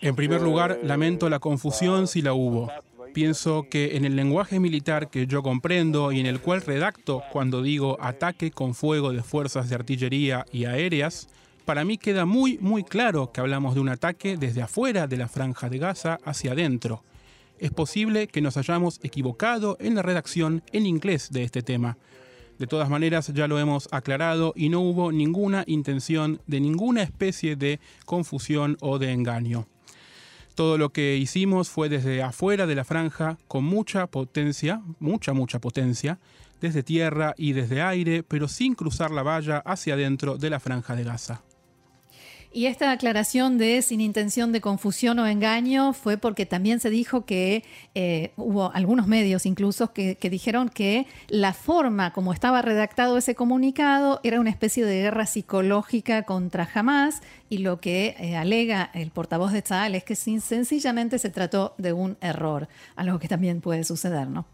En 0.00 0.16
primer 0.16 0.40
lugar, 0.40 0.78
lamento 0.82 1.28
la 1.28 1.38
confusión 1.38 2.06
si 2.06 2.22
la 2.22 2.32
hubo. 2.32 2.70
Pienso 3.12 3.66
que 3.70 3.96
en 3.96 4.04
el 4.04 4.16
lenguaje 4.16 4.58
militar 4.58 5.10
que 5.10 5.26
yo 5.26 5.42
comprendo 5.42 6.12
y 6.12 6.20
en 6.20 6.26
el 6.26 6.40
cual 6.40 6.62
redacto 6.62 7.22
cuando 7.30 7.62
digo 7.62 7.98
ataque 8.00 8.50
con 8.50 8.74
fuego 8.74 9.12
de 9.12 9.22
fuerzas 9.22 9.68
de 9.68 9.74
artillería 9.74 10.44
y 10.50 10.64
aéreas, 10.64 11.28
para 11.64 11.84
mí 11.84 11.98
queda 11.98 12.24
muy, 12.24 12.56
muy 12.58 12.82
claro 12.82 13.30
que 13.30 13.40
hablamos 13.40 13.74
de 13.74 13.80
un 13.80 13.90
ataque 13.90 14.38
desde 14.38 14.62
afuera 14.62 15.06
de 15.06 15.18
la 15.18 15.28
franja 15.28 15.68
de 15.68 15.78
Gaza 15.78 16.18
hacia 16.24 16.52
adentro. 16.52 17.02
Es 17.58 17.70
posible 17.72 18.28
que 18.28 18.40
nos 18.40 18.56
hayamos 18.56 19.00
equivocado 19.02 19.76
en 19.80 19.94
la 19.94 20.02
redacción 20.02 20.62
en 20.72 20.86
inglés 20.86 21.30
de 21.30 21.42
este 21.42 21.62
tema. 21.62 21.98
De 22.58 22.66
todas 22.66 22.90
maneras, 22.90 23.32
ya 23.32 23.46
lo 23.46 23.58
hemos 23.58 23.88
aclarado 23.92 24.52
y 24.56 24.68
no 24.68 24.80
hubo 24.80 25.12
ninguna 25.12 25.62
intención 25.66 26.40
de 26.46 26.60
ninguna 26.60 27.02
especie 27.02 27.54
de 27.54 27.78
confusión 28.04 28.76
o 28.80 28.98
de 28.98 29.12
engaño. 29.12 29.66
Todo 30.56 30.76
lo 30.76 30.90
que 30.90 31.16
hicimos 31.16 31.68
fue 31.68 31.88
desde 31.88 32.20
afuera 32.20 32.66
de 32.66 32.74
la 32.74 32.84
franja, 32.84 33.38
con 33.46 33.62
mucha 33.62 34.08
potencia, 34.08 34.82
mucha, 34.98 35.32
mucha 35.32 35.60
potencia, 35.60 36.18
desde 36.60 36.82
tierra 36.82 37.32
y 37.36 37.52
desde 37.52 37.80
aire, 37.80 38.24
pero 38.24 38.48
sin 38.48 38.74
cruzar 38.74 39.12
la 39.12 39.22
valla 39.22 39.58
hacia 39.58 39.94
adentro 39.94 40.36
de 40.36 40.50
la 40.50 40.58
franja 40.58 40.96
de 40.96 41.04
Gaza. 41.04 41.42
Y 42.50 42.64
esta 42.64 42.90
aclaración 42.90 43.58
de 43.58 43.82
sin 43.82 44.00
intención 44.00 44.52
de 44.52 44.62
confusión 44.62 45.18
o 45.18 45.26
engaño 45.26 45.92
fue 45.92 46.16
porque 46.16 46.46
también 46.46 46.80
se 46.80 46.88
dijo 46.88 47.26
que 47.26 47.62
eh, 47.94 48.32
hubo 48.36 48.72
algunos 48.72 49.06
medios 49.06 49.44
incluso 49.44 49.92
que, 49.92 50.16
dijeron 50.30 50.70
que 50.70 51.06
la 51.28 51.52
forma 51.52 52.12
como 52.12 52.32
estaba 52.32 52.62
redactado 52.62 53.18
ese 53.18 53.34
comunicado 53.34 54.20
era 54.24 54.40
una 54.40 54.48
especie 54.48 54.86
de 54.86 55.02
guerra 55.02 55.26
psicológica 55.26 56.22
contra 56.22 56.68
Hamas 56.72 57.20
y 57.50 57.58
lo 57.58 57.80
que 57.80 58.16
eh, 58.18 58.36
alega 58.36 58.90
el 58.94 59.10
portavoz 59.10 59.52
de 59.52 59.60
Tzal 59.60 59.94
es 59.94 60.04
que 60.04 60.14
sencillamente 60.14 61.18
se 61.18 61.28
trató 61.28 61.74
de 61.76 61.92
un 61.92 62.16
error, 62.22 62.68
algo 62.96 63.18
que 63.18 63.28
también 63.28 63.60
puede 63.60 63.84
suceder, 63.84 64.28
¿no? 64.28 64.46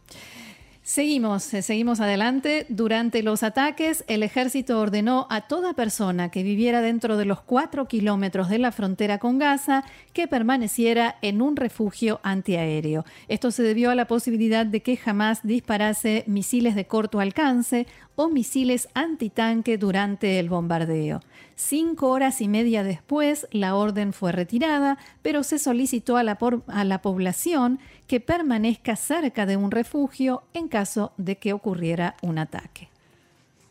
Seguimos, 0.86 1.54
eh, 1.54 1.62
seguimos 1.62 2.00
adelante. 2.00 2.66
Durante 2.68 3.22
los 3.22 3.42
ataques, 3.42 4.04
el 4.06 4.22
ejército 4.22 4.78
ordenó 4.78 5.26
a 5.30 5.40
toda 5.48 5.72
persona 5.72 6.30
que 6.30 6.42
viviera 6.42 6.82
dentro 6.82 7.16
de 7.16 7.24
los 7.24 7.40
cuatro 7.40 7.88
kilómetros 7.88 8.50
de 8.50 8.58
la 8.58 8.70
frontera 8.70 9.18
con 9.18 9.38
Gaza 9.38 9.84
que 10.12 10.28
permaneciera 10.28 11.16
en 11.22 11.40
un 11.40 11.56
refugio 11.56 12.20
antiaéreo. 12.22 13.06
Esto 13.28 13.50
se 13.50 13.62
debió 13.62 13.92
a 13.92 13.94
la 13.94 14.06
posibilidad 14.06 14.66
de 14.66 14.82
que 14.82 14.98
jamás 14.98 15.40
disparase 15.42 16.22
misiles 16.26 16.74
de 16.74 16.86
corto 16.86 17.18
alcance 17.18 17.86
o 18.14 18.28
misiles 18.28 18.90
antitanque 18.92 19.78
durante 19.78 20.38
el 20.38 20.50
bombardeo. 20.50 21.22
Cinco 21.56 22.08
horas 22.08 22.40
y 22.40 22.48
media 22.48 22.82
después, 22.82 23.46
la 23.52 23.76
orden 23.76 24.12
fue 24.12 24.32
retirada, 24.32 24.98
pero 25.22 25.44
se 25.44 25.60
solicitó 25.60 26.16
a 26.16 26.24
la, 26.24 26.36
población 27.02 27.78
que 28.08 28.18
permanezca 28.20 28.96
cerca 28.96 29.46
de 29.46 29.56
un 29.56 29.70
refugio 29.70 30.42
en 30.52 30.68
caso 30.68 31.12
de 31.16 31.38
que 31.38 31.52
ocurriera 31.52 32.16
un 32.22 32.38
ataque. 32.38 32.88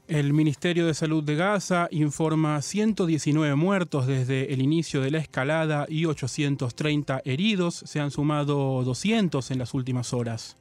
El 0.08 0.34
Ministerio 0.34 0.86
de 0.86 0.94
Salud 0.94 1.24
de 1.24 1.36
Gaza 1.36 1.88
informa 1.92 2.62
119 2.62 3.56
muertos 3.56 4.08
desde 4.08 4.54
el 4.54 4.62
inicio 4.62 5.02
de 5.02 5.12
la 5.12 5.18
escalada 5.18 5.86
y 5.90 6.06
830 6.06 7.22
heridos. 7.26 7.84
Se 7.86 8.00
han 8.00 8.12
sumado 8.12 8.84
200 8.84 9.52
en 9.52 9.60
las 9.60 9.74
últimas 9.74 10.14
horas. 10.14 10.58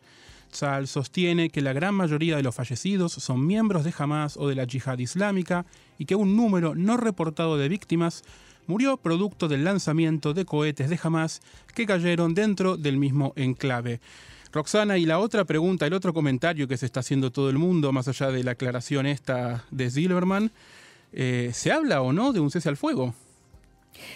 Sostiene 0.53 1.49
que 1.51 1.63
la 1.63 1.73
gran 1.73 1.95
mayoría 1.95 2.37
de 2.37 2.43
los 2.43 2.55
fallecidos 2.55 3.13
son 3.13 3.47
miembros 3.47 3.85
de 3.85 3.95
Hamas 3.97 4.37
o 4.37 4.49
de 4.49 4.55
la 4.55 4.65
yihad 4.65 4.99
islámica 4.99 5.65
y 5.99 6.05
que 6.05 6.15
un 6.15 6.37
número 6.37 6.75
no 6.75 6.97
reportado 6.97 7.57
de 7.57 7.69
víctimas 7.69 8.23
murió 8.67 8.97
producto 8.97 9.49
del 9.49 9.65
lanzamiento 9.65 10.35
de 10.35 10.45
cohetes 10.45 10.91
de 10.91 11.01
Hamas 11.03 11.41
que 11.75 11.87
cayeron 11.87 12.35
dentro 12.35 12.77
del 12.77 12.99
mismo 12.99 13.33
enclave. 13.37 14.01
Roxana, 14.53 14.99
y 14.99 15.07
la 15.07 15.19
otra 15.19 15.47
pregunta, 15.47 15.87
el 15.87 15.95
otro 15.95 16.13
comentario 16.13 16.69
que 16.69 16.77
se 16.77 16.85
está 16.85 17.01
haciendo 17.01 17.33
todo 17.33 17.49
el 17.49 17.57
mundo, 17.57 17.91
más 17.91 18.07
allá 18.09 18.31
de 18.31 18.45
la 18.45 18.51
aclaración 18.51 19.07
esta 19.07 19.65
de 19.71 19.91
Zilberman, 19.91 20.53
eh, 21.15 21.51
¿se 21.55 21.73
habla 21.73 22.03
o 22.03 22.13
no 22.13 22.35
de 22.35 22.41
un 22.41 22.51
cese 22.51 22.69
al 22.69 22.77
fuego? 22.77 23.15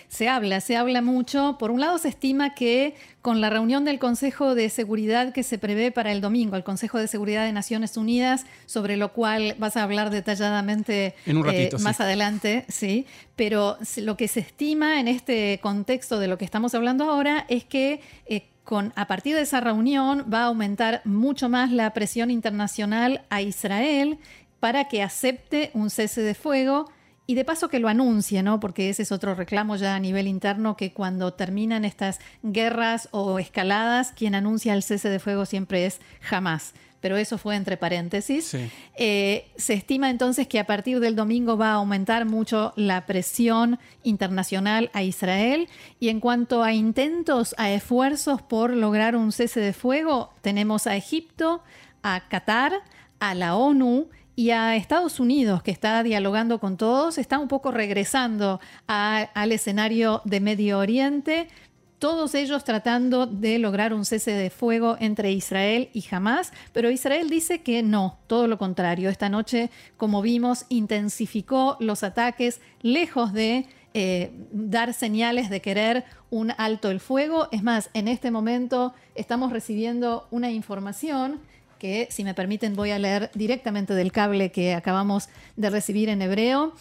Se 0.08 0.28
habla, 0.28 0.60
se 0.60 0.76
habla 0.76 1.02
mucho. 1.02 1.56
Por 1.58 1.70
un 1.70 1.80
lado, 1.80 1.98
se 1.98 2.08
estima 2.08 2.54
que 2.54 2.94
con 3.22 3.40
la 3.40 3.50
reunión 3.50 3.84
del 3.84 3.98
Consejo 3.98 4.54
de 4.54 4.68
Seguridad 4.70 5.32
que 5.32 5.42
se 5.42 5.58
prevé 5.58 5.90
para 5.90 6.12
el 6.12 6.20
domingo, 6.20 6.56
el 6.56 6.64
Consejo 6.64 6.98
de 6.98 7.08
Seguridad 7.08 7.44
de 7.44 7.52
Naciones 7.52 7.96
Unidas, 7.96 8.46
sobre 8.66 8.96
lo 8.96 9.12
cual 9.12 9.54
vas 9.58 9.76
a 9.76 9.82
hablar 9.82 10.10
detalladamente 10.10 11.14
eh, 11.26 11.70
más 11.80 12.00
adelante, 12.00 12.64
sí. 12.68 13.06
Pero 13.34 13.76
lo 13.96 14.16
que 14.16 14.28
se 14.28 14.40
estima 14.40 15.00
en 15.00 15.08
este 15.08 15.58
contexto 15.62 16.18
de 16.18 16.28
lo 16.28 16.38
que 16.38 16.44
estamos 16.44 16.74
hablando 16.74 17.10
ahora 17.10 17.44
es 17.48 17.64
que 17.64 18.00
eh, 18.26 18.46
con, 18.64 18.92
a 18.96 19.06
partir 19.06 19.34
de 19.36 19.42
esa 19.42 19.60
reunión 19.60 20.26
va 20.32 20.42
a 20.42 20.46
aumentar 20.46 21.00
mucho 21.04 21.48
más 21.48 21.70
la 21.70 21.92
presión 21.92 22.30
internacional 22.30 23.24
a 23.30 23.40
Israel 23.42 24.18
para 24.60 24.88
que 24.88 25.02
acepte 25.02 25.70
un 25.74 25.90
cese 25.90 26.22
de 26.22 26.34
fuego 26.34 26.90
y 27.26 27.34
de 27.34 27.44
paso 27.44 27.68
que 27.68 27.80
lo 27.80 27.88
anuncie, 27.88 28.42
¿no? 28.42 28.60
Porque 28.60 28.88
ese 28.88 29.02
es 29.02 29.12
otro 29.12 29.34
reclamo 29.34 29.76
ya 29.76 29.96
a 29.96 30.00
nivel 30.00 30.28
interno, 30.28 30.76
que 30.76 30.92
cuando 30.92 31.32
terminan 31.32 31.84
estas 31.84 32.20
guerras 32.42 33.08
o 33.10 33.38
escaladas, 33.38 34.12
quien 34.12 34.34
anuncia 34.34 34.74
el 34.74 34.82
cese 34.82 35.08
de 35.08 35.18
fuego 35.18 35.44
siempre 35.44 35.86
es 35.86 36.00
jamás. 36.20 36.74
Pero 37.00 37.16
eso 37.16 37.36
fue 37.36 37.56
entre 37.56 37.76
paréntesis. 37.76 38.56
Eh, 38.96 39.48
se 39.56 39.74
estima 39.74 40.08
entonces 40.08 40.48
que 40.48 40.58
a 40.58 40.66
partir 40.66 40.98
del 40.98 41.14
domingo 41.14 41.56
va 41.56 41.70
a 41.70 41.74
aumentar 41.74 42.24
mucho 42.24 42.72
la 42.74 43.06
presión 43.06 43.78
internacional 44.02 44.90
a 44.92 45.02
Israel. 45.02 45.68
Y 46.00 46.08
en 46.08 46.20
cuanto 46.20 46.64
a 46.64 46.72
intentos, 46.72 47.54
a 47.58 47.70
esfuerzos 47.70 48.40
por 48.40 48.74
lograr 48.74 49.14
un 49.14 49.30
cese 49.30 49.60
de 49.60 49.72
fuego, 49.72 50.32
tenemos 50.40 50.86
a 50.86 50.96
Egipto, 50.96 51.62
a 52.02 52.28
Qatar, 52.28 52.72
a 53.20 53.34
la 53.34 53.56
ONU 53.56 54.08
y 54.36 54.50
a 54.50 54.76
Estados 54.76 55.18
Unidos, 55.18 55.62
que 55.62 55.70
está 55.70 56.02
dialogando 56.02 56.60
con 56.60 56.76
todos, 56.76 57.16
está 57.16 57.38
un 57.38 57.48
poco 57.48 57.70
regresando 57.70 58.60
al 58.86 59.50
escenario 59.50 60.20
de 60.26 60.40
Medio 60.40 60.78
Oriente, 60.78 61.48
todos 61.98 62.34
ellos 62.34 62.62
tratando 62.62 63.26
de 63.26 63.58
lograr 63.58 63.94
un 63.94 64.04
cese 64.04 64.32
de 64.32 64.50
fuego 64.50 64.98
entre 65.00 65.32
Israel 65.32 65.88
y 65.94 66.04
Hamas, 66.10 66.52
pero 66.74 66.90
Israel 66.90 67.30
dice 67.30 67.62
que 67.62 67.82
no, 67.82 68.18
todo 68.26 68.46
lo 68.46 68.58
contrario. 68.58 69.08
Esta 69.08 69.30
noche, 69.30 69.70
como 69.96 70.20
vimos, 70.20 70.66
intensificó 70.68 71.78
los 71.80 72.02
ataques 72.02 72.60
lejos 72.82 73.32
de 73.32 73.66
eh, 73.94 74.30
dar 74.52 74.92
señales 74.92 75.48
de 75.48 75.62
querer 75.62 76.04
un 76.28 76.52
alto 76.58 76.90
el 76.90 77.00
fuego. 77.00 77.48
Es 77.50 77.62
más, 77.62 77.88
en 77.94 78.08
este 78.08 78.30
momento 78.30 78.92
estamos 79.14 79.50
recibiendo 79.50 80.28
una 80.30 80.50
información 80.50 81.40
que 81.78 82.08
si 82.10 82.24
me 82.24 82.34
permiten 82.34 82.76
voy 82.76 82.90
a 82.90 82.98
leer 82.98 83.30
directamente 83.34 83.94
del 83.94 84.12
cable 84.12 84.50
que 84.50 84.74
acabamos 84.74 85.28
de 85.56 85.70
recibir 85.70 86.08
en 86.08 86.22
hebreo. 86.22 86.72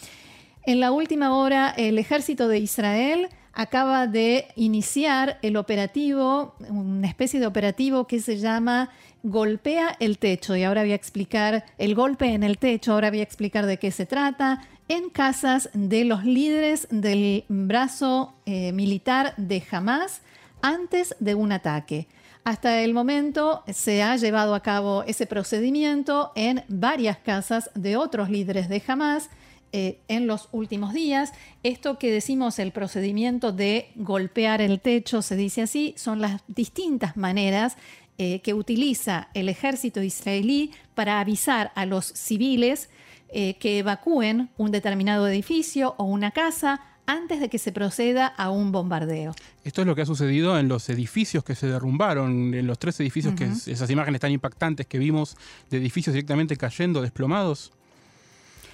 En 0.64 0.80
la 0.80 0.90
última 0.90 1.36
hora, 1.36 1.72
el 1.76 1.98
ejército 1.98 2.48
de 2.48 2.58
Israel 2.58 3.28
acaba 3.56 4.06
de 4.06 4.48
iniciar 4.54 5.38
el 5.40 5.56
operativo, 5.56 6.54
una 6.68 7.08
especie 7.08 7.40
de 7.40 7.46
operativo 7.46 8.06
que 8.06 8.20
se 8.20 8.36
llama 8.36 8.90
Golpea 9.22 9.96
el 9.98 10.18
techo. 10.18 10.54
Y 10.54 10.62
ahora 10.62 10.82
voy 10.82 10.92
a 10.92 10.96
explicar 10.96 11.64
el 11.78 11.94
golpe 11.94 12.26
en 12.34 12.42
el 12.42 12.58
techo, 12.58 12.92
ahora 12.92 13.10
voy 13.10 13.20
a 13.20 13.22
explicar 13.22 13.64
de 13.64 13.78
qué 13.78 13.90
se 13.90 14.04
trata. 14.04 14.62
En 14.88 15.08
casas 15.08 15.70
de 15.72 16.04
los 16.04 16.24
líderes 16.24 16.86
del 16.90 17.44
brazo 17.48 18.34
eh, 18.44 18.72
militar 18.72 19.34
de 19.36 19.62
Hamas 19.70 20.20
antes 20.60 21.16
de 21.18 21.34
un 21.34 21.50
ataque. 21.50 22.08
Hasta 22.46 22.82
el 22.82 22.94
momento 22.94 23.64
se 23.66 24.04
ha 24.04 24.14
llevado 24.14 24.54
a 24.54 24.60
cabo 24.60 25.02
ese 25.02 25.26
procedimiento 25.26 26.30
en 26.36 26.62
varias 26.68 27.18
casas 27.18 27.72
de 27.74 27.96
otros 27.96 28.30
líderes 28.30 28.68
de 28.68 28.80
Hamas 28.86 29.30
eh, 29.72 29.98
en 30.06 30.28
los 30.28 30.48
últimos 30.52 30.94
días. 30.94 31.32
Esto 31.64 31.98
que 31.98 32.12
decimos, 32.12 32.60
el 32.60 32.70
procedimiento 32.70 33.50
de 33.50 33.90
golpear 33.96 34.60
el 34.60 34.78
techo, 34.78 35.22
se 35.22 35.34
dice 35.34 35.62
así, 35.62 35.92
son 35.96 36.20
las 36.20 36.40
distintas 36.46 37.16
maneras 37.16 37.76
eh, 38.16 38.40
que 38.42 38.54
utiliza 38.54 39.28
el 39.34 39.48
ejército 39.48 40.00
israelí 40.00 40.70
para 40.94 41.18
avisar 41.18 41.72
a 41.74 41.84
los 41.84 42.06
civiles 42.06 42.90
eh, 43.28 43.54
que 43.54 43.80
evacúen 43.80 44.50
un 44.56 44.70
determinado 44.70 45.26
edificio 45.26 45.96
o 45.98 46.04
una 46.04 46.30
casa 46.30 46.80
antes 47.06 47.40
de 47.40 47.48
que 47.48 47.58
se 47.58 47.72
proceda 47.72 48.26
a 48.26 48.50
un 48.50 48.72
bombardeo. 48.72 49.34
Esto 49.64 49.80
es 49.80 49.86
lo 49.86 49.94
que 49.94 50.02
ha 50.02 50.06
sucedido 50.06 50.58
en 50.58 50.68
los 50.68 50.88
edificios 50.88 51.44
que 51.44 51.54
se 51.54 51.66
derrumbaron, 51.66 52.54
en 52.54 52.66
los 52.66 52.78
tres 52.78 52.98
edificios 53.00 53.34
que 53.34 53.44
esas 53.44 53.90
imágenes 53.90 54.20
tan 54.20 54.32
impactantes 54.32 54.86
que 54.86 54.98
vimos 54.98 55.36
de 55.70 55.78
edificios 55.78 56.14
directamente 56.14 56.56
cayendo, 56.56 57.02
desplomados. 57.02 57.72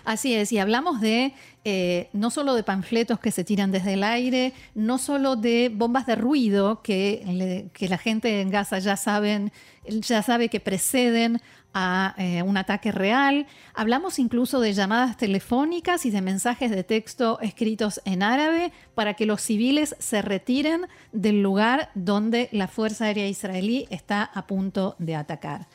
Así 0.05 0.35
es, 0.35 0.51
y 0.51 0.59
hablamos 0.59 1.01
de 1.01 1.33
eh, 1.65 2.09
no 2.13 2.31
solo 2.31 2.55
de 2.55 2.65
panfletos 2.65 3.21
que 3.21 3.31
se 3.31 3.45
tiran 3.45 3.71
desde 3.71 3.93
el 3.95 4.03
aire, 4.03 4.53
no 4.75 4.99
solo 4.99 5.37
de 5.37 5.71
bombas 5.73 6.07
de 6.07 6.17
ruido 6.17 6.83
que, 6.83 7.71
que 7.73 7.89
la 7.89 7.99
gente 7.99 8.41
en 8.41 8.51
Gaza 8.51 8.81
ya 8.81 8.97
saben, 8.97 9.53
ya 9.87 10.23
sabe 10.23 10.49
que 10.49 10.59
preceden 10.59 11.41
a 11.75 12.15
eh, 12.19 12.43
un 12.43 12.57
ataque 12.57 12.93
real. 12.93 13.47
Hablamos 13.75 14.19
incluso 14.19 14.61
de 14.61 14.73
llamadas 14.73 15.17
telefónicas 15.17 16.07
y 16.07 16.11
de 16.11 16.21
mensajes 16.21 16.71
de 16.71 16.85
texto 16.85 17.39
escritos 17.41 18.01
en 18.05 18.23
árabe 18.23 18.73
para 18.95 19.15
que 19.15 19.27
los 19.27 19.41
civiles 19.41 19.97
se 19.99 20.23
retiren 20.23 20.87
del 21.13 21.43
lugar 21.43 21.91
donde 21.95 22.49
la 22.53 22.69
Fuerza 22.69 23.07
Aérea 23.07 23.29
Israelí 23.29 23.87
está 23.91 24.23
a 24.23 24.47
punto 24.47 24.97
de 24.99 25.17
atacar. 25.17 25.67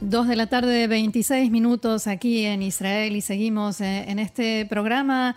Dos 0.00 0.28
de 0.28 0.36
la 0.36 0.46
tarde, 0.46 0.86
26 0.88 1.50
minutos 1.50 2.06
aquí 2.06 2.44
en 2.44 2.62
Israel 2.62 3.16
y 3.16 3.22
seguimos 3.22 3.80
eh, 3.80 4.04
en 4.08 4.18
este 4.18 4.66
programa 4.66 5.36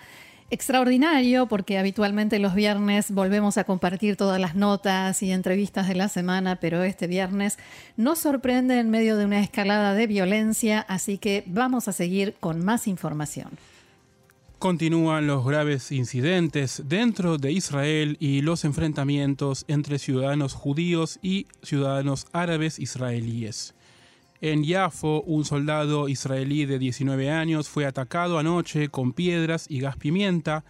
extraordinario 0.49 1.47
porque 1.47 1.77
habitualmente 1.77 2.39
los 2.39 2.55
viernes 2.55 3.11
volvemos 3.11 3.57
a 3.57 3.63
compartir 3.63 4.15
todas 4.15 4.39
las 4.39 4.55
notas 4.55 5.21
y 5.23 5.31
entrevistas 5.31 5.87
de 5.87 5.95
la 5.95 6.09
semana, 6.09 6.57
pero 6.57 6.83
este 6.83 7.07
viernes 7.07 7.57
nos 7.97 8.19
sorprende 8.19 8.79
en 8.79 8.89
medio 8.89 9.17
de 9.17 9.25
una 9.25 9.41
escalada 9.41 9.93
de 9.93 10.07
violencia, 10.07 10.79
así 10.81 11.17
que 11.17 11.43
vamos 11.47 11.87
a 11.87 11.93
seguir 11.93 12.35
con 12.39 12.63
más 12.63 12.87
información. 12.87 13.49
Continúan 14.59 15.25
los 15.25 15.45
graves 15.45 15.89
incidentes 15.91 16.83
dentro 16.85 17.37
de 17.37 17.53
Israel 17.53 18.17
y 18.19 18.41
los 18.41 18.65
enfrentamientos 18.65 19.63
entre 19.69 19.99
ciudadanos 19.99 20.53
judíos 20.53 21.17
y 21.21 21.47
ciudadanos 21.63 22.27
árabes 22.33 22.77
israelíes. 22.77 23.73
En 24.41 24.63
Yafo, 24.63 25.21
un 25.23 25.43
soldado 25.43 26.07
israelí 26.07 26.65
de 26.65 26.79
19 26.79 27.29
años 27.29 27.67
fue 27.67 27.85
atacado 27.85 28.39
anoche 28.39 28.87
con 28.87 29.11
piedras 29.11 29.65
y 29.67 29.81
gas 29.81 29.97
pimienta. 29.97 30.63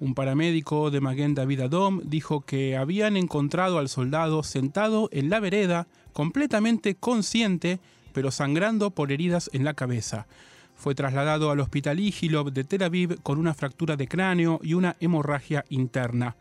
Un 0.00 0.14
paramédico 0.14 0.90
de 0.90 1.00
Maguen 1.00 1.36
David 1.36 1.60
Adom 1.60 2.00
dijo 2.02 2.40
que 2.40 2.76
habían 2.76 3.16
encontrado 3.16 3.78
al 3.78 3.88
soldado 3.88 4.42
sentado 4.42 5.08
en 5.12 5.30
la 5.30 5.38
vereda, 5.38 5.86
completamente 6.12 6.96
consciente, 6.96 7.78
pero 8.12 8.32
sangrando 8.32 8.90
por 8.90 9.12
heridas 9.12 9.48
en 9.52 9.62
la 9.62 9.74
cabeza. 9.74 10.26
Fue 10.74 10.96
trasladado 10.96 11.52
al 11.52 11.60
hospital 11.60 12.00
Igilov 12.00 12.50
de 12.50 12.64
Tel 12.64 12.82
Aviv 12.82 13.22
con 13.22 13.38
una 13.38 13.54
fractura 13.54 13.94
de 13.96 14.08
cráneo 14.08 14.58
y 14.64 14.74
una 14.74 14.96
hemorragia 14.98 15.64
interna. 15.68 16.34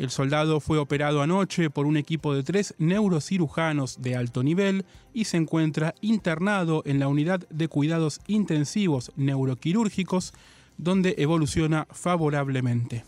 El 0.00 0.08
soldado 0.08 0.60
fue 0.60 0.78
operado 0.78 1.20
anoche 1.20 1.68
por 1.68 1.84
un 1.84 1.98
equipo 1.98 2.32
de 2.34 2.42
tres 2.42 2.74
neurocirujanos 2.78 4.00
de 4.00 4.16
alto 4.16 4.42
nivel 4.42 4.86
y 5.12 5.26
se 5.26 5.36
encuentra 5.36 5.94
internado 6.00 6.82
en 6.86 6.98
la 6.98 7.06
unidad 7.06 7.46
de 7.50 7.68
cuidados 7.68 8.18
intensivos 8.26 9.12
neuroquirúrgicos, 9.16 10.32
donde 10.78 11.16
evoluciona 11.18 11.86
favorablemente. 11.90 13.04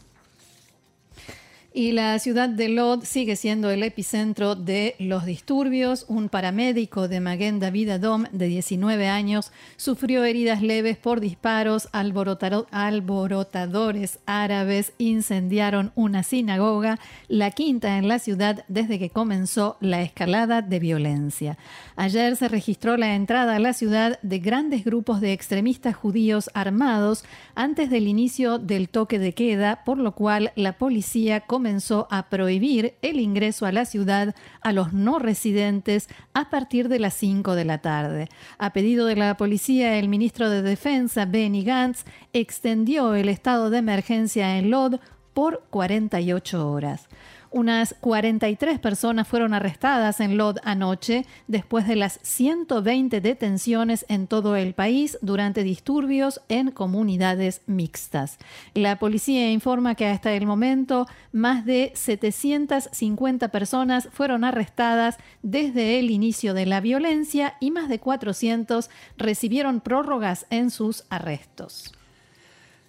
Y 1.74 1.92
la 1.92 2.18
ciudad 2.18 2.50
de 2.50 2.68
Lod 2.68 3.04
sigue 3.04 3.34
siendo 3.34 3.70
el 3.70 3.82
epicentro 3.82 4.54
de 4.54 4.94
los 4.98 5.24
disturbios. 5.24 6.04
Un 6.06 6.28
paramédico 6.28 7.08
de 7.08 7.20
Maguen 7.20 7.60
David 7.60 7.92
de 7.92 8.46
19 8.46 9.08
años, 9.08 9.52
sufrió 9.76 10.22
heridas 10.24 10.60
leves 10.60 10.98
por 10.98 11.20
disparos. 11.20 11.88
alborotadores 11.92 14.18
árabes 14.26 14.92
incendiaron 14.98 15.92
una 15.94 16.24
sinagoga, 16.24 16.98
la 17.28 17.52
quinta 17.52 17.96
en 17.96 18.06
la 18.06 18.18
ciudad 18.18 18.66
desde 18.68 18.98
que 18.98 19.08
comenzó 19.08 19.78
la 19.80 20.02
escalada 20.02 20.60
de 20.60 20.78
violencia. 20.78 21.56
Ayer 21.96 22.36
se 22.36 22.48
registró 22.48 22.98
la 22.98 23.14
entrada 23.14 23.56
a 23.56 23.60
la 23.60 23.72
ciudad 23.72 24.18
de 24.20 24.40
grandes 24.40 24.84
grupos 24.84 25.22
de 25.22 25.32
extremistas 25.32 25.96
judíos 25.96 26.50
armados 26.52 27.24
antes 27.54 27.88
del 27.88 28.08
inicio 28.08 28.58
del 28.58 28.90
toque 28.90 29.18
de 29.18 29.32
queda, 29.32 29.84
por 29.86 29.96
lo 29.96 30.12
cual 30.12 30.52
la 30.54 30.74
policía 30.74 31.40
comenzó 31.40 31.61
a 32.10 32.28
prohibir 32.28 32.94
el 33.02 33.20
ingreso 33.20 33.66
a 33.66 33.72
la 33.72 33.84
ciudad 33.84 34.34
a 34.62 34.72
los 34.72 34.92
no 34.92 35.18
residentes 35.18 36.08
a 36.34 36.50
partir 36.50 36.88
de 36.88 36.98
las 36.98 37.14
5 37.14 37.54
de 37.54 37.64
la 37.64 37.78
tarde. 37.78 38.28
A 38.58 38.72
pedido 38.72 39.06
de 39.06 39.16
la 39.16 39.36
policía, 39.36 39.98
el 39.98 40.08
ministro 40.08 40.50
de 40.50 40.62
Defensa, 40.62 41.24
Benny 41.24 41.62
Gantz, 41.62 42.04
extendió 42.32 43.14
el 43.14 43.28
estado 43.28 43.70
de 43.70 43.78
emergencia 43.78 44.58
en 44.58 44.70
Lod 44.70 44.96
por 45.34 45.64
48 45.70 46.70
horas. 46.70 47.08
Unas 47.52 47.94
43 48.00 48.78
personas 48.78 49.28
fueron 49.28 49.52
arrestadas 49.52 50.20
en 50.20 50.38
Lod 50.38 50.56
anoche 50.64 51.26
después 51.48 51.86
de 51.86 51.96
las 51.96 52.18
120 52.22 53.20
detenciones 53.20 54.06
en 54.08 54.26
todo 54.26 54.56
el 54.56 54.72
país 54.72 55.18
durante 55.20 55.62
disturbios 55.62 56.40
en 56.48 56.70
comunidades 56.70 57.60
mixtas. 57.66 58.38
La 58.72 58.98
policía 58.98 59.52
informa 59.52 59.94
que 59.94 60.06
hasta 60.06 60.32
el 60.32 60.46
momento 60.46 61.06
más 61.30 61.66
de 61.66 61.92
750 61.94 63.48
personas 63.48 64.08
fueron 64.12 64.44
arrestadas 64.44 65.18
desde 65.42 65.98
el 65.98 66.10
inicio 66.10 66.54
de 66.54 66.64
la 66.64 66.80
violencia 66.80 67.56
y 67.60 67.70
más 67.70 67.90
de 67.90 67.98
400 67.98 68.88
recibieron 69.18 69.82
prórrogas 69.82 70.46
en 70.48 70.70
sus 70.70 71.04
arrestos. 71.10 71.92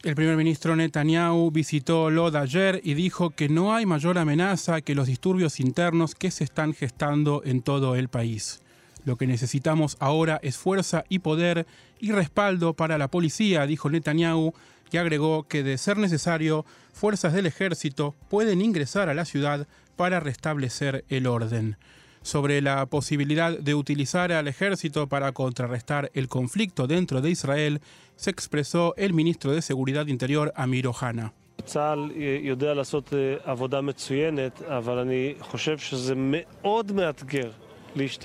El 0.04 0.16
primer 0.16 0.36
ministro 0.36 0.76
Netanyahu 0.76 1.50
visitó 1.50 2.10
Lod 2.10 2.36
ayer 2.36 2.82
y 2.84 2.94
dijo 2.94 3.30
que 3.30 3.48
no 3.48 3.74
hay 3.74 3.86
mayor 3.86 4.18
amenaza 4.18 4.82
que 4.82 4.96
los 4.96 5.08
disturbios 5.08 5.62
internos 5.62 6.14
que 6.14 6.30
se 6.30 6.44
están 6.44 6.74
gestando 6.74 7.42
en 7.46 7.62
todo 7.62 7.96
el 7.96 8.10
país. 8.10 8.62
Lo 9.06 9.16
que 9.16 9.28
necesitamos 9.28 9.96
ahora 10.02 10.42
es 10.44 10.58
fuerza 10.58 11.06
y 11.08 11.20
poder 11.20 11.66
y 12.02 12.12
respaldo 12.12 12.74
para 12.74 12.98
la 12.98 13.08
policía, 13.08 13.66
dijo 13.66 13.90
Netanyahu, 13.90 14.54
que 14.92 15.00
agregó 15.00 15.44
que 15.44 15.64
de 15.64 15.78
ser 15.78 15.96
necesario, 15.96 16.66
fuerzas 16.92 17.32
del 17.32 17.46
ejército 17.46 18.14
pueden 18.30 18.60
ingresar 18.60 19.08
a 19.08 19.14
la 19.14 19.24
ciudad 19.24 19.68
para 19.96 20.20
restablecer 20.20 21.06
el 21.08 21.28
orden 21.28 21.78
sobre 22.24 22.62
la 22.62 22.86
posibilidad 22.88 23.58
de 23.58 23.76
utilizar 23.76 24.32
al 24.32 24.48
ejército 24.48 25.08
para 25.08 25.32
contrarrestar 25.34 26.10
el 26.14 26.28
conflicto 26.28 26.88
dentro 26.88 27.22
de 27.22 27.30
Israel, 27.30 27.82
se 28.16 28.32
expresó 28.32 28.96
el 28.98 29.14
ministro 29.14 29.52
de 29.52 29.62
Seguridad 29.62 30.08
Interior 30.08 30.52
Amir 30.56 30.88
Ohana. 30.88 31.34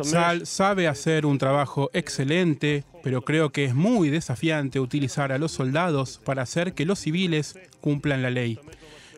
Sal 0.02 0.46
sabe 0.46 0.88
hacer 0.88 1.26
un 1.26 1.38
trabajo 1.38 1.90
excelente, 1.92 2.84
pero 3.02 3.22
creo 3.22 3.50
que 3.50 3.64
es 3.64 3.74
muy 3.74 4.08
desafiante 4.08 4.80
utilizar 4.80 5.30
a 5.30 5.38
los 5.38 5.52
soldados 5.52 6.20
para 6.24 6.42
hacer 6.42 6.72
que 6.72 6.86
los 6.86 6.98
civiles 7.00 7.58
cumplan 7.80 8.22
la 8.22 8.30
ley. 8.30 8.58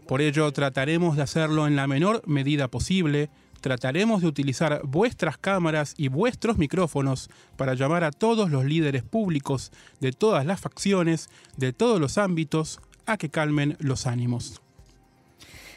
Por 0.08 0.20
ello 0.20 0.50
trataremos 0.52 1.16
de 1.16 1.22
hacerlo 1.22 1.68
en 1.68 1.76
la 1.76 1.86
menor 1.86 2.22
medida 2.26 2.66
posible, 2.68 3.30
trataremos 3.60 4.22
de 4.22 4.28
utilizar 4.28 4.80
vuestras 4.84 5.38
cámaras 5.38 5.94
y 5.96 6.08
vuestros 6.08 6.58
micrófonos 6.58 7.30
para 7.56 7.74
llamar 7.74 8.04
a 8.04 8.10
todos 8.10 8.50
los 8.50 8.64
líderes 8.64 9.02
públicos 9.02 9.72
de 10.00 10.12
todas 10.12 10.46
las 10.46 10.60
facciones, 10.60 11.28
de 11.56 11.72
todos 11.72 12.00
los 12.00 12.18
ámbitos, 12.18 12.80
a 13.06 13.16
que 13.16 13.28
calmen 13.28 13.76
los 13.80 14.06
ánimos. 14.06 14.60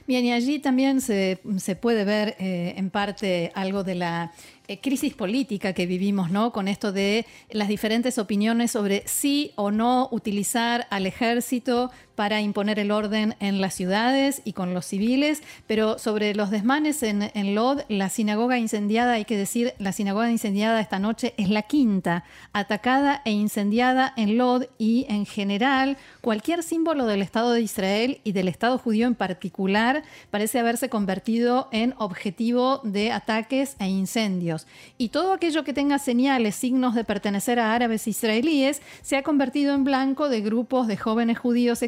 Bien, 0.06 0.26
y 0.26 0.34
allí 0.34 0.60
también 0.60 1.00
se, 1.00 1.40
puede 1.80 2.04
ver 2.04 2.36
eh, 2.38 2.74
en 2.76 2.90
parte 2.90 3.54
algo 3.56 3.86
de 3.86 3.96
la 3.96 4.34
eh, 4.68 4.82
crisis 4.82 5.14
política 5.14 5.72
que 5.72 5.86
vivimos, 5.86 6.30
¿no? 6.30 6.52
Con 6.52 6.68
esto 6.68 6.92
de 6.92 7.26
las 7.52 7.70
diferentes 7.70 8.18
opiniones 8.18 8.72
sobre 8.72 9.04
si 9.08 9.54
o 9.56 9.72
no 9.72 10.10
utilizar 10.12 10.88
al 10.90 11.06
ejército 11.06 11.90
para 12.16 12.42
imponer 12.42 12.80
el 12.80 12.92
orden 12.92 13.36
en 13.40 13.62
las 13.62 13.74
ciudades 13.74 14.42
y 14.46 14.54
con 14.54 14.74
los 14.74 14.86
civiles, 14.86 15.42
pero 15.68 15.98
sobre 15.98 16.36
los 16.36 16.50
desmanes 16.50 17.04
en, 17.04 17.24
Lod, 17.56 17.82
la 17.90 18.10
sinagoga 18.10 18.58
incendiada, 18.58 19.14
hay 19.14 19.26
que 19.26 19.38
decir, 19.38 19.74
la 19.80 19.92
sinagoga 19.92 20.32
incendiada 20.32 20.80
esta 20.80 21.00
noche 21.00 21.34
es 21.38 21.50
la 21.50 21.64
quinta, 21.64 22.24
atacada 22.52 23.22
e 23.26 23.32
incendiada 23.32 24.14
en 24.16 24.38
Lod 24.38 24.66
y 24.78 25.06
en 25.10 25.26
general 25.26 25.98
cualquier 26.22 26.64
símbolo 26.64 27.06
del 27.06 27.22
Estado 27.22 27.52
de 27.52 27.62
Israel 27.62 28.22
y 28.24 28.32
del 28.32 28.48
Estado 28.48 28.78
judío 28.78 29.08
en 29.08 29.16
particular 29.16 30.04
parece 30.32 30.60
haberse 30.60 30.90
convertido 30.90 31.70
en 31.72 31.94
objetivo 31.98 32.82
de 32.84 33.12
ataques 33.12 33.76
e 33.80 33.88
incendios. 33.88 34.68
Y 34.98 35.10
todo 35.10 35.34
aquello 35.34 35.64
que 35.64 35.74
tenga 35.74 36.00
señales, 36.00 36.56
signos 36.56 36.96
de 36.96 37.04
pertenecer 37.04 37.60
a 37.60 37.74
árabes 37.74 38.08
israelíes, 38.08 38.82
se 39.02 39.18
ha 39.18 39.24
convertido 39.24 39.74
en 39.74 39.84
blanco 39.84 40.30
de 40.30 40.42
grupos 40.42 40.88
de 40.88 40.98
jóvenes 40.98 41.38
judíos 41.38 41.82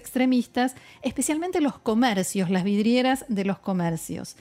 especialmente 1.01 1.61
los 1.61 1.77
comercios, 1.79 2.49
las 2.49 2.63
vidrieras 2.63 3.25
de 3.27 3.45
los 3.45 3.59
comercios. 3.59 4.35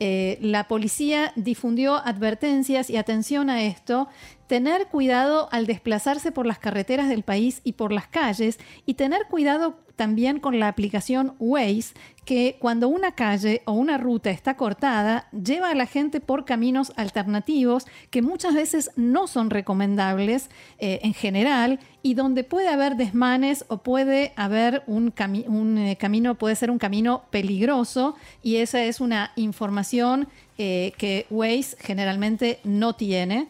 Eh, 0.00 0.38
la 0.40 0.66
policía 0.66 1.32
difundió 1.36 1.94
advertencias 1.94 2.90
y 2.90 2.96
atención 2.96 3.48
a 3.48 3.62
esto, 3.62 4.08
tener 4.48 4.88
cuidado 4.88 5.48
al 5.52 5.66
desplazarse 5.66 6.32
por 6.32 6.46
las 6.46 6.58
carreteras 6.58 7.08
del 7.08 7.22
país 7.22 7.60
y 7.62 7.72
por 7.72 7.92
las 7.92 8.08
calles 8.08 8.58
y 8.86 8.94
tener 8.94 9.26
cuidado 9.30 9.78
también 9.94 10.40
con 10.40 10.58
la 10.58 10.66
aplicación 10.66 11.36
Waze, 11.38 11.94
que 12.24 12.56
cuando 12.58 12.88
una 12.88 13.12
calle 13.12 13.62
o 13.66 13.72
una 13.72 13.98
ruta 13.98 14.30
está 14.30 14.56
cortada, 14.56 15.28
lleva 15.30 15.70
a 15.70 15.74
la 15.74 15.86
gente 15.86 16.20
por 16.20 16.44
caminos 16.44 16.92
alternativos 16.96 17.86
que 18.10 18.22
muchas 18.22 18.54
veces 18.54 18.90
no 18.96 19.26
son 19.26 19.50
recomendables 19.50 20.48
eh, 20.78 21.00
en 21.02 21.14
general 21.14 21.80
y 22.02 22.14
donde 22.14 22.44
puede 22.44 22.68
haber 22.68 22.96
desmanes 22.96 23.64
o 23.68 23.78
puede 23.78 24.32
haber 24.36 24.82
un, 24.86 25.12
eh, 25.16 25.96
camino, 25.96 26.34
puede 26.36 26.56
ser 26.56 26.70
un 26.70 26.78
camino 26.78 27.24
peligroso 27.30 28.16
y 28.42 28.56
esa 28.56 28.82
es 28.82 29.00
una 29.00 29.32
información 29.36 30.28
eh, 30.56 30.92
que 30.96 31.26
Waze 31.30 31.76
generalmente 31.78 32.60
no 32.64 32.94
tiene. 32.94 33.48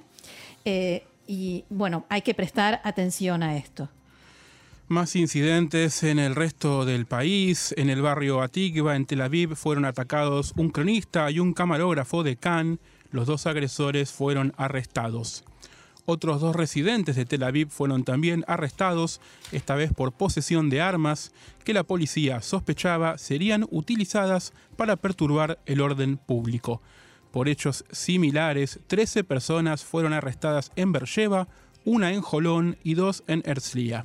y 1.27 1.65
bueno, 1.71 2.05
hay 2.09 2.23
que 2.23 2.35
prestar 2.35 2.81
atención 2.85 3.43
a 3.43 3.57
esto. 3.57 3.89
Más 4.89 5.17
incidentes 5.17 6.03
en 6.03 6.19
el 6.19 6.35
resto 6.35 6.85
del 6.85 7.07
país. 7.07 7.75
En 7.79 7.89
el 7.89 8.03
barrio 8.03 8.43
Atikva, 8.43 8.97
en 8.97 9.07
Tel 9.07 9.23
Aviv, 9.23 9.57
fueron 9.57 9.87
atacados 9.87 10.53
un 10.57 10.69
cronista 10.69 11.31
y 11.31 11.39
un 11.39 11.55
camarógrafo 11.55 12.23
de 12.23 12.37
Cannes. 12.37 12.81
Los 13.11 13.27
dos 13.27 13.47
agresores 13.47 14.13
fueron 14.13 14.53
arrestados. 14.59 15.43
Otros 16.05 16.43
dos 16.43 16.55
residentes 16.55 17.17
de 17.17 17.25
Tel 17.25 17.45
Aviv 17.45 17.71
fueron 17.71 18.05
también 18.05 18.45
arrestados, 18.47 19.23
esta 19.53 19.75
vez 19.75 19.91
por 19.91 20.13
posesión 20.13 20.69
de 20.69 20.83
armas 20.83 21.33
que 21.65 21.73
la 21.73 21.85
policía 21.85 22.43
sospechaba 22.43 23.17
serían 23.17 23.67
utilizadas 23.71 24.53
para 24.77 24.97
perturbar 24.97 25.61
el 25.65 25.81
orden 25.81 26.19
público. 26.19 26.83
Por 27.31 27.49
hechos 27.49 27.87
similares, 27.91 28.81
13 28.87 29.25
personas 29.25 29.83
fueron 29.83 30.13
arrestadas 30.13 30.73
en 30.77 30.93
Beersheba, 30.93 31.49
una 31.87 32.13
en 32.13 32.21
Jolón 32.21 32.77
y 32.85 32.95
dos 32.95 33.25
en 33.27 33.43
Herzliya. 33.47 34.05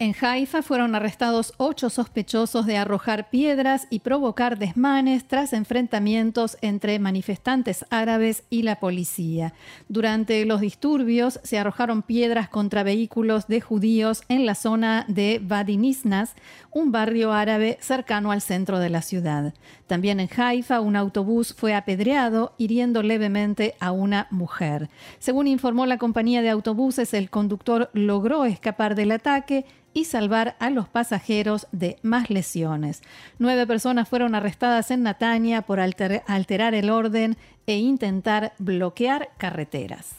En 0.00 0.14
Haifa 0.20 0.62
fueron 0.62 0.94
arrestados 0.94 1.54
ocho 1.56 1.90
sospechosos 1.90 2.66
de 2.66 2.76
arrojar 2.76 3.30
piedras 3.30 3.88
y 3.90 3.98
provocar 3.98 4.56
desmanes 4.56 5.26
tras 5.26 5.52
enfrentamientos 5.52 6.56
entre 6.60 7.00
manifestantes 7.00 7.84
árabes 7.90 8.44
y 8.48 8.62
la 8.62 8.78
policía. 8.78 9.54
Durante 9.88 10.44
los 10.44 10.60
disturbios 10.60 11.40
se 11.42 11.58
arrojaron 11.58 12.02
piedras 12.02 12.48
contra 12.48 12.84
vehículos 12.84 13.48
de 13.48 13.60
judíos 13.60 14.22
en 14.28 14.46
la 14.46 14.54
zona 14.54 15.04
de 15.08 15.40
Badinisnas, 15.42 16.34
un 16.70 16.92
barrio 16.92 17.32
árabe 17.32 17.76
cercano 17.80 18.30
al 18.30 18.40
centro 18.40 18.78
de 18.78 18.90
la 18.90 19.02
ciudad. 19.02 19.52
También 19.88 20.20
en 20.20 20.28
Haifa 20.36 20.80
un 20.80 20.96
autobús 20.96 21.54
fue 21.56 21.74
apedreado, 21.74 22.54
hiriendo 22.58 23.02
levemente 23.02 23.74
a 23.80 23.90
una 23.90 24.28
mujer. 24.30 24.90
Según 25.18 25.48
informó 25.48 25.86
la 25.86 25.96
compañía 25.96 26.42
de 26.42 26.50
autobuses, 26.50 27.14
el 27.14 27.30
conductor 27.30 27.88
logró 27.94 28.44
escapar 28.44 28.94
del 28.94 29.12
ataque 29.12 29.64
y 29.94 30.04
salvar 30.04 30.56
a 30.60 30.68
los 30.68 30.88
pasajeros 30.88 31.66
de 31.72 31.96
más 32.02 32.28
lesiones. 32.28 33.02
Nueve 33.38 33.66
personas 33.66 34.10
fueron 34.10 34.34
arrestadas 34.34 34.90
en 34.90 35.02
Natania 35.02 35.62
por 35.62 35.80
alterar 35.80 36.74
el 36.74 36.90
orden 36.90 37.38
e 37.66 37.78
intentar 37.78 38.52
bloquear 38.58 39.30
carreteras. 39.38 40.16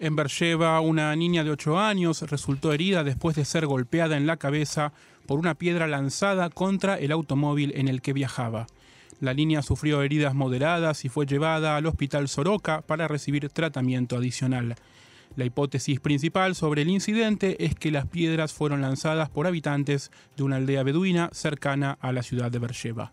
En 0.00 0.16
Bercheva, 0.16 0.78
una 0.80 1.16
niña 1.16 1.44
de 1.44 1.50
8 1.50 1.78
años 1.78 2.22
resultó 2.30 2.74
herida 2.74 3.04
después 3.04 3.34
de 3.34 3.46
ser 3.46 3.66
golpeada 3.66 4.18
en 4.18 4.26
la 4.26 4.36
cabeza 4.36 4.92
por 5.26 5.38
una 5.38 5.54
piedra 5.54 5.88
lanzada 5.88 6.50
contra 6.50 6.98
el 6.98 7.10
automóvil 7.10 7.72
en 7.74 7.88
el 7.88 8.02
que 8.02 8.12
viajaba. 8.12 8.66
La 9.20 9.34
niña 9.34 9.62
sufrió 9.62 10.02
heridas 10.02 10.34
moderadas 10.34 11.04
y 11.04 11.08
fue 11.08 11.26
llevada 11.26 11.76
al 11.76 11.86
hospital 11.86 12.28
Soroka 12.28 12.82
para 12.82 13.08
recibir 13.08 13.48
tratamiento 13.48 14.16
adicional. 14.16 14.76
La 15.34 15.44
hipótesis 15.44 16.00
principal 16.00 16.54
sobre 16.54 16.82
el 16.82 16.88
incidente 16.88 17.64
es 17.64 17.74
que 17.74 17.90
las 17.90 18.06
piedras 18.06 18.52
fueron 18.52 18.80
lanzadas 18.80 19.28
por 19.28 19.46
habitantes 19.46 20.10
de 20.36 20.44
una 20.44 20.56
aldea 20.56 20.82
beduina 20.82 21.30
cercana 21.32 21.98
a 22.00 22.12
la 22.12 22.22
ciudad 22.22 22.50
de 22.50 22.58
Beersheba. 22.60 23.12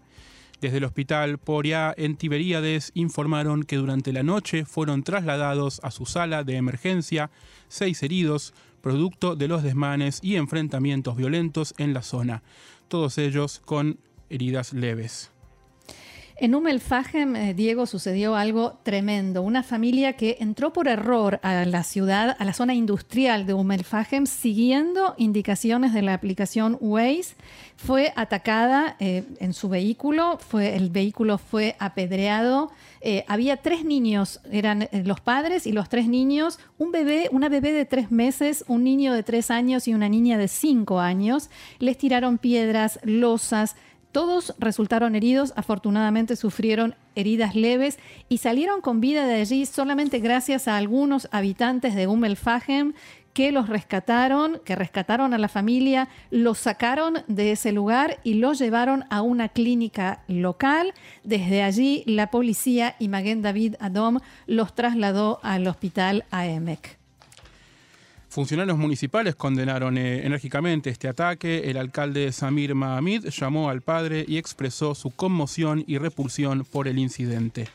Desde 0.61 0.77
el 0.77 0.85
hospital 0.85 1.37
Poria 1.37 1.93
en 1.97 2.15
Tiberíades 2.15 2.91
informaron 2.93 3.63
que 3.63 3.75
durante 3.75 4.13
la 4.13 4.23
noche 4.23 4.65
fueron 4.65 5.03
trasladados 5.03 5.79
a 5.83 5.91
su 5.91 6.05
sala 6.05 6.43
de 6.43 6.55
emergencia 6.55 7.29
seis 7.67 8.01
heridos, 8.03 8.53
producto 8.81 9.35
de 9.35 9.47
los 9.47 9.63
desmanes 9.63 10.19
y 10.21 10.35
enfrentamientos 10.35 11.17
violentos 11.17 11.73
en 11.77 11.93
la 11.93 12.03
zona, 12.03 12.43
todos 12.87 13.17
ellos 13.17 13.61
con 13.65 13.99
heridas 14.29 14.73
leves. 14.73 15.35
En 16.38 16.54
Umelfahem, 16.54 17.34
eh, 17.38 17.54
Diego, 17.54 17.86
sucedió 17.86 18.36
algo 18.36 18.78
tremendo. 18.84 19.41
Una 19.41 19.63
familia 19.63 20.17
que 20.17 20.36
entró 20.41 20.74
por 20.74 20.89
error 20.89 21.39
a 21.43 21.63
la 21.63 21.84
ciudad, 21.84 22.36
a 22.38 22.43
la 22.43 22.52
zona 22.52 22.74
industrial 22.74 23.45
de 23.45 23.54
Umelfahem, 23.54 24.26
siguiendo 24.26 25.15
indicaciones 25.17 25.93
de 25.93 26.02
la 26.02 26.13
aplicación 26.13 26.78
Waze, 26.82 27.36
fue 27.78 28.12
atacada 28.17 28.98
eh, 29.00 29.24
en 29.39 29.54
su 29.54 29.69
vehículo, 29.69 30.38
fue, 30.38 30.76
el 30.76 30.89
vehículo 30.89 31.38
fue 31.38 31.78
apedreado. 31.80 32.69
Eh, 33.00 33.24
había 33.30 33.58
tres 33.58 33.86
niños, 33.86 34.41
eran 34.52 34.89
los 35.06 35.21
padres 35.21 35.65
y 35.65 35.71
los 35.71 35.88
tres 35.88 36.10
niños, 36.10 36.60
un 36.78 36.91
bebé, 36.91 37.30
una 37.32 37.48
bebé 37.48 37.71
de 37.71 37.86
tres 37.86 38.12
meses, 38.12 38.65
un 38.67 38.84
niño 38.84 39.13
de 39.13 39.24
tres 39.24 39.52
años 39.52 39.88
y 39.88 39.93
una 39.93 40.10
niña 40.10 40.38
de 40.38 40.50
cinco 40.50 41.00
años. 41.00 41.50
Les 41.80 41.98
tiraron 41.98 42.39
piedras, 42.39 43.00
losas, 43.04 43.78
todos 44.15 44.56
resultaron 44.60 45.13
heridos, 45.13 45.51
afortunadamente 45.58 46.38
sufrieron 46.38 46.95
heridas 47.15 47.54
leves 47.54 47.99
y 48.30 48.38
salieron 48.38 48.80
con 48.80 49.01
vida 49.01 49.28
de 49.28 49.41
allí 49.41 49.65
solamente 49.65 50.19
gracias 50.19 50.69
a 50.69 50.78
algunos 50.78 51.28
habitantes 51.34 51.95
de 51.95 52.08
Umm 52.08 52.23
que 53.34 53.51
los 53.51 53.67
rescataron, 53.67 54.62
que 54.63 54.78
rescataron 54.78 55.34
a 55.34 55.38
la 55.38 55.49
familia, 55.49 56.08
los 56.32 56.60
sacaron 56.60 57.25
de 57.28 57.51
ese 57.51 57.73
lugar 57.73 58.21
y 58.23 58.36
los 58.36 58.58
llevaron 58.58 59.04
a 59.10 59.21
una 59.21 59.49
clínica 59.49 60.23
local. 60.30 60.93
Desde 61.25 61.62
allí 61.62 62.06
la 62.06 62.32
policía 62.32 62.95
y 62.99 63.10
Maguen 63.10 63.41
David 63.41 63.75
Adom 63.82 64.19
los 64.47 64.75
trasladó 64.75 65.41
al 65.43 65.67
hospital 65.67 66.23
AEMEC. 66.32 67.04
Funcionarios 68.36 68.78
municipales 68.78 69.34
condenaron 69.34 69.98
eh, 69.98 70.26
enérgicamente 70.26 70.89
este 70.89 71.08
ataque. 71.08 71.69
El 71.69 71.78
alcalde 71.78 72.34
Samir 72.34 72.76
Mahamid 72.76 73.28
llamó 73.30 73.69
al 73.69 73.82
padre 73.82 74.26
y 74.28 74.38
expresó 74.38 74.93
su 74.93 75.12
conmoción 75.12 75.86
y 75.88 76.00
repulsión 76.00 76.65
por 76.65 76.89
el 76.89 77.00
incidente. 77.00 77.69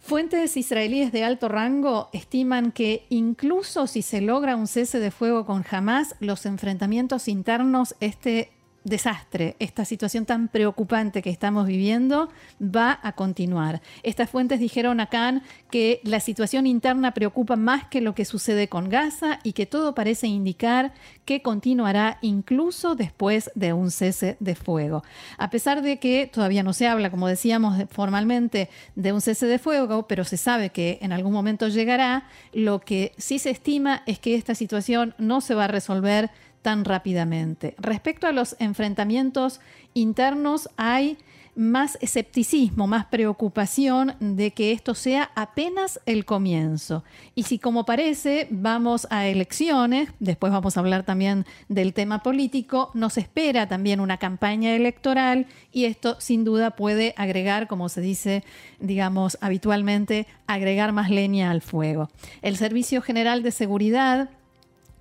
Fuentes 0.00 0.56
israelíes 0.56 1.12
de 1.12 1.22
alto 1.22 1.48
rango 1.48 2.10
estiman 2.12 2.72
que 2.72 3.06
incluso 3.08 3.86
si 3.86 4.02
se 4.02 4.20
logra 4.20 4.56
un 4.56 4.66
cese 4.66 4.98
de 4.98 5.12
fuego 5.12 5.46
con 5.46 5.64
Hamas, 5.70 6.16
los 6.18 6.44
enfrentamientos 6.44 7.28
internos 7.28 7.94
este 8.00 8.50
desastre, 8.86 9.56
esta 9.58 9.84
situación 9.84 10.26
tan 10.26 10.48
preocupante 10.48 11.20
que 11.20 11.30
estamos 11.30 11.66
viviendo 11.66 12.28
va 12.62 12.98
a 13.02 13.12
continuar. 13.12 13.82
Estas 14.04 14.30
fuentes 14.30 14.60
dijeron 14.60 15.00
a 15.00 15.08
Khan 15.08 15.42
que 15.70 16.00
la 16.04 16.20
situación 16.20 16.66
interna 16.66 17.12
preocupa 17.12 17.56
más 17.56 17.84
que 17.88 18.00
lo 18.00 18.14
que 18.14 18.24
sucede 18.24 18.68
con 18.68 18.88
Gaza 18.88 19.40
y 19.42 19.52
que 19.54 19.66
todo 19.66 19.94
parece 19.94 20.28
indicar 20.28 20.94
que 21.24 21.42
continuará 21.42 22.18
incluso 22.22 22.94
después 22.94 23.50
de 23.56 23.72
un 23.72 23.90
cese 23.90 24.36
de 24.38 24.54
fuego. 24.54 25.02
A 25.36 25.50
pesar 25.50 25.82
de 25.82 25.98
que 25.98 26.30
todavía 26.32 26.62
no 26.62 26.72
se 26.72 26.86
habla, 26.86 27.10
como 27.10 27.26
decíamos 27.26 27.76
formalmente, 27.90 28.70
de 28.94 29.12
un 29.12 29.20
cese 29.20 29.46
de 29.46 29.58
fuego, 29.58 30.06
pero 30.06 30.22
se 30.22 30.36
sabe 30.36 30.70
que 30.70 30.98
en 31.02 31.12
algún 31.12 31.32
momento 31.32 31.66
llegará, 31.66 32.28
lo 32.52 32.80
que 32.80 33.12
sí 33.18 33.40
se 33.40 33.50
estima 33.50 34.04
es 34.06 34.20
que 34.20 34.36
esta 34.36 34.54
situación 34.54 35.14
no 35.18 35.40
se 35.40 35.56
va 35.56 35.64
a 35.64 35.68
resolver 35.68 36.30
tan 36.66 36.84
rápidamente. 36.84 37.76
Respecto 37.78 38.26
a 38.26 38.32
los 38.32 38.56
enfrentamientos 38.58 39.60
internos, 39.94 40.68
hay 40.76 41.16
más 41.54 41.96
escepticismo, 42.00 42.88
más 42.88 43.06
preocupación 43.06 44.16
de 44.18 44.50
que 44.50 44.72
esto 44.72 44.96
sea 44.96 45.30
apenas 45.36 46.00
el 46.06 46.24
comienzo. 46.24 47.04
Y 47.36 47.44
si 47.44 47.60
como 47.60 47.86
parece 47.86 48.48
vamos 48.50 49.06
a 49.10 49.28
elecciones, 49.28 50.10
después 50.18 50.52
vamos 50.52 50.76
a 50.76 50.80
hablar 50.80 51.04
también 51.04 51.46
del 51.68 51.94
tema 51.94 52.24
político, 52.24 52.90
nos 52.94 53.16
espera 53.16 53.68
también 53.68 54.00
una 54.00 54.18
campaña 54.18 54.74
electoral 54.74 55.46
y 55.72 55.84
esto 55.84 56.16
sin 56.20 56.42
duda 56.42 56.72
puede 56.72 57.14
agregar, 57.16 57.68
como 57.68 57.88
se 57.88 58.00
dice, 58.00 58.42
digamos, 58.80 59.38
habitualmente, 59.40 60.26
agregar 60.48 60.90
más 60.90 61.10
leña 61.10 61.52
al 61.52 61.62
fuego. 61.62 62.10
El 62.42 62.56
Servicio 62.56 63.02
General 63.02 63.44
de 63.44 63.52
Seguridad 63.52 64.30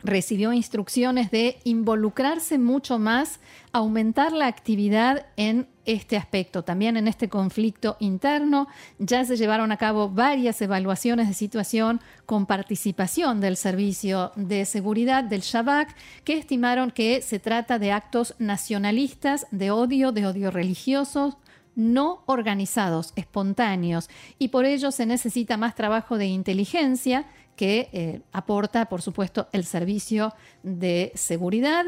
recibió 0.05 0.53
instrucciones 0.53 1.31
de 1.31 1.57
involucrarse 1.63 2.57
mucho 2.57 2.99
más, 2.99 3.39
aumentar 3.71 4.31
la 4.31 4.47
actividad 4.47 5.25
en 5.35 5.67
este 5.85 6.17
aspecto, 6.17 6.63
también 6.63 6.97
en 6.97 7.07
este 7.07 7.29
conflicto 7.29 7.97
interno. 7.99 8.67
Ya 8.99 9.25
se 9.25 9.37
llevaron 9.37 9.71
a 9.71 9.77
cabo 9.77 10.09
varias 10.09 10.61
evaluaciones 10.61 11.27
de 11.27 11.33
situación 11.33 12.01
con 12.25 12.45
participación 12.45 13.41
del 13.41 13.57
Servicio 13.57 14.31
de 14.35 14.65
Seguridad 14.65 15.23
del 15.23 15.41
Shabak, 15.41 15.95
que 16.23 16.37
estimaron 16.37 16.91
que 16.91 17.21
se 17.21 17.39
trata 17.39 17.79
de 17.79 17.91
actos 17.91 18.35
nacionalistas, 18.39 19.47
de 19.51 19.71
odio, 19.71 20.11
de 20.11 20.27
odio 20.27 20.51
religioso, 20.51 21.37
no 21.75 22.23
organizados, 22.25 23.11
espontáneos, 23.15 24.09
y 24.39 24.47
por 24.47 24.65
ello 24.65 24.91
se 24.91 25.05
necesita 25.05 25.57
más 25.57 25.75
trabajo 25.75 26.17
de 26.17 26.27
inteligencia 26.27 27.25
que 27.55 27.89
eh, 27.93 28.21
aporta, 28.31 28.85
por 28.85 29.01
supuesto, 29.01 29.47
el 29.51 29.65
servicio 29.65 30.33
de 30.63 31.11
seguridad. 31.15 31.85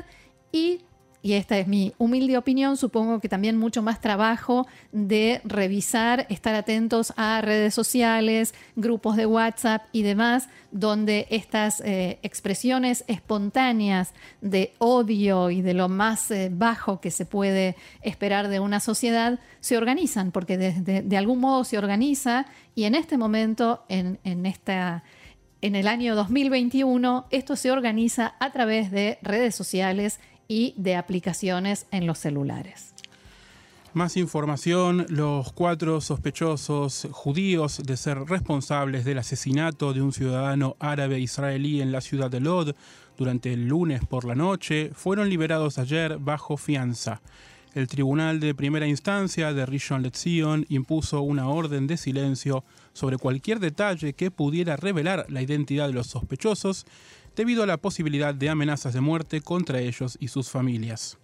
Y 0.52 0.82
y 1.28 1.34
esta 1.34 1.58
es 1.58 1.68
mi 1.68 1.94
humilde 1.98 2.38
opinión, 2.38 2.78
supongo 2.78 3.20
que 3.20 3.28
también 3.28 3.58
mucho 3.58 3.82
más 3.82 4.00
trabajo 4.00 4.66
de 4.92 5.42
revisar, 5.44 6.28
estar 6.30 6.56
atentos 6.56 7.12
a 7.18 7.42
redes 7.42 7.74
sociales, 7.74 8.54
grupos 8.76 9.18
de 9.18 9.26
WhatsApp 9.26 9.88
y 9.92 10.04
demás, 10.04 10.48
donde 10.72 11.28
estas 11.30 11.82
eh, 11.82 12.20
expresiones 12.22 13.04
espontáneas 13.08 14.14
de 14.40 14.74
odio 14.78 15.50
y 15.50 15.62
de 15.62 15.74
lo 15.74 15.90
más 15.90 16.30
eh, 16.32 16.50
bajo 16.50 17.02
que 17.02 17.12
se 17.12 17.26
puede 17.26 17.76
esperar 18.04 18.48
de 18.48 18.62
una 18.62 18.80
sociedad 18.80 19.40
se 19.60 19.76
organizan, 19.76 20.32
porque 20.32 20.58
de, 20.58 21.18
algún 21.18 21.40
modo 21.40 21.64
se 21.64 21.78
organiza. 21.78 22.46
Y 22.74 22.86
en 22.86 22.96
este 22.96 23.18
momento, 23.18 23.84
en, 23.90 24.20
en 24.24 24.46
esta 24.46 25.04
en 25.62 25.76
el 25.76 25.88
año 25.88 26.16
2021 26.16 27.26
esto 27.30 27.56
se 27.56 27.72
organiza 27.72 28.36
a 28.40 28.52
través 28.52 28.92
de 28.92 29.18
redes 29.22 29.56
sociales 29.56 30.20
y 30.48 30.74
de 30.78 30.96
aplicaciones 30.96 31.88
en 31.92 32.08
los 32.08 32.20
celulares. 32.20 32.94
Más 33.94 34.16
información, 34.18 35.08
los 35.10 35.52
cuatro 35.54 36.02
sospechosos 36.02 37.08
judíos 37.12 37.82
de 37.84 37.98
ser 37.98 38.20
responsables 38.26 39.06
del 39.06 39.18
asesinato 39.18 39.94
de 39.94 40.02
un 40.02 40.14
ciudadano 40.14 40.76
árabe 40.80 41.20
israelí 41.20 41.82
en 41.82 41.92
la 41.92 42.02
ciudad 42.02 42.30
de 42.30 42.40
Lod 42.40 42.76
durante 43.18 43.52
el 43.52 43.68
lunes 43.68 44.02
por 44.06 44.26
la 44.26 44.36
noche 44.36 44.92
fueron 44.94 45.30
liberados 45.30 45.80
ayer 45.80 46.20
bajo 46.20 46.58
fianza. 46.58 47.22
El 47.74 47.88
Tribunal 47.88 48.40
de 48.40 48.54
Primera 48.54 48.88
Instancia 48.88 49.54
de 49.54 49.66
Rishon 49.66 50.04
LeZion 50.04 50.66
impuso 50.70 51.22
una 51.22 51.48
orden 51.48 51.88
de 51.88 51.98
silencio 51.98 52.64
sobre 52.98 53.18
cualquier 53.18 53.60
detalle 53.60 54.14
que 54.14 54.32
pudiera 54.32 54.76
revelar 54.76 55.28
la 55.30 55.44
identidad 55.44 55.88
de 55.88 55.94
los 55.94 56.08
sospechosos 56.08 56.88
debido 57.36 57.62
a 57.62 57.68
la 57.68 57.78
posibilidad 57.78 58.34
de 58.34 58.50
amenazas 58.50 58.96
de 58.96 59.02
muerte 59.02 59.42
contra 59.42 59.80
ellos 59.80 60.18
y 60.20 60.30
sus 60.30 60.50
familias. 60.50 61.20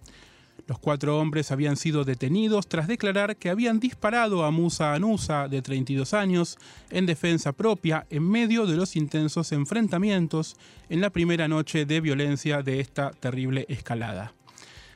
Los 0.68 0.78
cuatro 0.78 1.18
hombres 1.18 1.50
habían 1.50 1.76
sido 1.76 2.04
detenidos 2.04 2.68
tras 2.68 2.86
declarar 2.86 3.36
que 3.36 3.50
habían 3.50 3.80
disparado 3.80 4.44
a 4.44 4.52
Musa 4.52 4.94
Anusa, 4.94 5.48
de 5.48 5.60
32 5.60 6.14
años, 6.14 6.58
en 6.90 7.06
defensa 7.06 7.52
propia 7.52 8.06
en 8.08 8.22
medio 8.22 8.66
de 8.66 8.76
los 8.76 8.94
intensos 8.94 9.50
enfrentamientos 9.50 10.56
en 10.88 11.00
la 11.00 11.10
primera 11.10 11.48
noche 11.48 11.86
de 11.86 12.00
violencia 12.00 12.62
de 12.62 12.78
esta 12.78 13.10
terrible 13.10 13.66
escalada. 13.68 14.32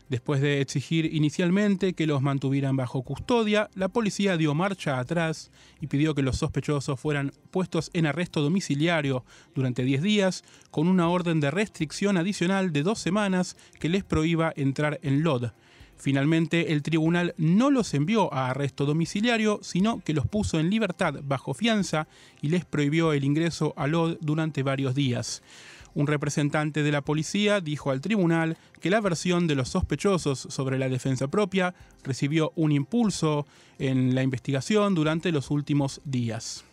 Después 0.09 0.41
de 0.41 0.63
exigir 0.63 1.15
inicialmente 1.15 1.93
que 1.93 2.07
los 2.07 2.23
mantuvieran 2.23 2.77
bajo 2.77 3.03
custodia, 3.03 3.69
la 3.75 3.89
policía 3.89 4.39
dio 4.39 4.55
marcha 4.55 4.99
atrás 4.99 5.51
y 5.83 5.87
pidió 5.87 6.15
que 6.15 6.23
los 6.23 6.39
sospechosos 6.39 6.99
fueran 6.99 7.33
puestos 7.51 7.91
en 7.93 8.07
arresto 8.07 8.41
domiciliario 8.41 9.25
durante 9.55 9.85
10 9.85 10.01
días, 10.01 10.45
con 10.71 10.89
una 10.89 11.11
orden 11.11 11.41
de 11.41 11.51
restricción 11.51 12.17
adicional 12.17 12.73
de 12.73 12.83
dos 12.83 12.99
semanas 12.99 13.57
que 13.79 13.91
les 13.91 14.03
prohíba 14.03 14.53
entrar 14.57 14.99
en 15.03 15.23
LOD. 15.23 15.51
Finalmente, 15.99 16.73
el 16.73 16.83
tribunal 16.83 17.35
no 17.37 17.71
los 17.71 17.93
envió 17.93 18.33
a 18.33 18.51
arresto 18.51 18.87
domiciliario, 18.87 19.59
sino 19.63 20.01
que 20.01 20.15
los 20.15 20.27
puso 20.27 20.61
en 20.61 20.71
libertad 20.71 21.17
bajo 21.25 21.55
fianza 21.55 22.07
y 22.41 22.49
les 22.49 22.65
prohibió 22.65 23.13
el 23.13 23.25
ingreso 23.25 23.75
a 23.77 23.89
LOD 23.89 24.17
durante 24.21 24.63
varios 24.63 24.95
días. 24.95 25.43
Un 25.99 26.07
representante 26.07 26.85
de 26.85 26.93
la 26.93 27.01
policía 27.01 27.61
dijo 27.61 27.91
al 27.91 28.01
tribunal 28.01 28.57
que 28.81 28.89
la 28.89 29.01
versión 29.01 29.49
de 29.49 29.57
los 29.57 29.71
sospechosos 29.71 30.39
sobre 30.39 30.79
la 30.79 30.89
defensa 30.89 31.27
propia 31.27 31.75
recibió 32.05 32.53
un 32.55 32.71
impulso 32.71 33.49
en 33.81 34.15
la 34.15 34.23
investigación 34.23 34.95
durante 34.95 35.33
los 35.33 35.51
últimos 35.51 36.01
días. 36.05 36.65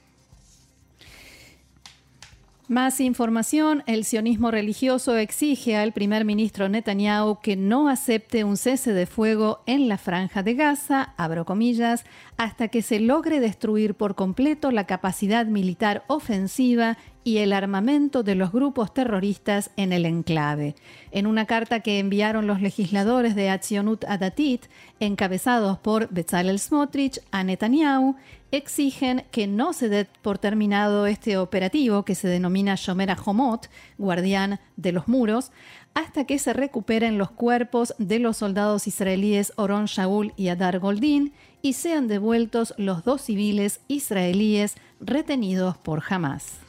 Más 2.67 2.99
información, 2.99 3.83
el 3.87 4.05
sionismo 4.05 4.51
religioso 4.51 5.15
exige 5.17 5.75
al 5.75 5.91
primer 5.91 6.23
ministro 6.23 6.69
Netanyahu 6.69 7.39
que 7.41 7.55
no 7.55 7.89
acepte 7.89 8.43
un 8.43 8.57
cese 8.57 8.93
de 8.93 9.07
fuego 9.07 9.63
en 9.65 9.87
la 9.87 9.97
franja 9.97 10.43
de 10.43 10.53
Gaza, 10.53 11.13
abro 11.17 11.45
comillas, 11.45 12.05
hasta 12.37 12.67
que 12.67 12.83
se 12.83 12.99
logre 12.99 13.39
destruir 13.39 13.95
por 13.95 14.13
completo 14.13 14.69
la 14.69 14.85
capacidad 14.85 15.47
militar 15.47 16.03
ofensiva 16.07 16.97
y 17.25 17.39
el 17.39 17.53
armamento 17.53 18.21
de 18.21 18.35
los 18.35 18.51
grupos 18.51 18.93
terroristas 18.93 19.71
en 19.77 19.91
el 19.91 20.05
enclave. 20.05 20.75
En 21.11 21.25
una 21.25 21.47
carta 21.47 21.79
que 21.79 21.97
enviaron 21.97 22.45
los 22.45 22.61
legisladores 22.61 23.33
de 23.33 23.49
Atzionut 23.49 24.05
Adatit, 24.05 24.67
encabezados 24.99 25.79
por 25.79 26.07
Bezalel 26.09 26.59
Smotrich, 26.59 27.19
a 27.31 27.43
Netanyahu, 27.43 28.15
exigen 28.51 29.25
que 29.31 29.47
no 29.47 29.73
se 29.73 29.89
dé 29.89 30.05
por 30.21 30.37
terminado 30.37 31.07
este 31.07 31.37
operativo 31.37 32.05
que 32.05 32.13
se 32.13 32.27
denomina 32.27 32.75
Shomer 32.75 33.09
HaHomot, 33.09 33.71
guardián 33.97 34.59
de 34.77 34.91
los 34.91 35.07
muros, 35.07 35.51
hasta 35.95 36.25
que 36.25 36.37
se 36.37 36.53
recuperen 36.53 37.17
los 37.17 37.31
cuerpos 37.31 37.95
de 37.97 38.19
los 38.19 38.37
soldados 38.37 38.85
israelíes 38.85 39.51
Oron 39.55 39.85
Shaul 39.85 40.31
y 40.37 40.49
Adar 40.49 40.77
Goldin 40.77 41.33
y 41.63 41.73
sean 41.73 42.07
devueltos 42.07 42.75
los 42.77 43.03
dos 43.03 43.23
civiles 43.23 43.79
israelíes 43.87 44.75
retenidos 44.99 45.75
por 45.75 46.03
Hamas. 46.07 46.64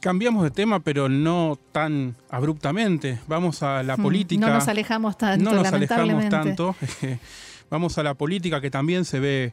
Cambiamos 0.00 0.42
de 0.42 0.50
tema, 0.50 0.80
pero 0.80 1.08
no 1.10 1.58
tan 1.72 2.16
abruptamente. 2.30 3.20
Vamos 3.28 3.62
a 3.62 3.82
la 3.82 3.96
hmm, 3.96 4.02
política. 4.02 4.46
No 4.46 4.54
nos 4.54 4.68
alejamos 4.68 5.18
tanto. 5.18 5.44
No 5.44 5.56
nos 5.56 5.72
alejamos 5.72 6.28
tanto. 6.28 6.74
Vamos 7.70 7.98
a 7.98 8.02
la 8.02 8.14
política 8.14 8.60
que 8.60 8.70
también 8.70 9.04
se 9.04 9.20
ve 9.20 9.52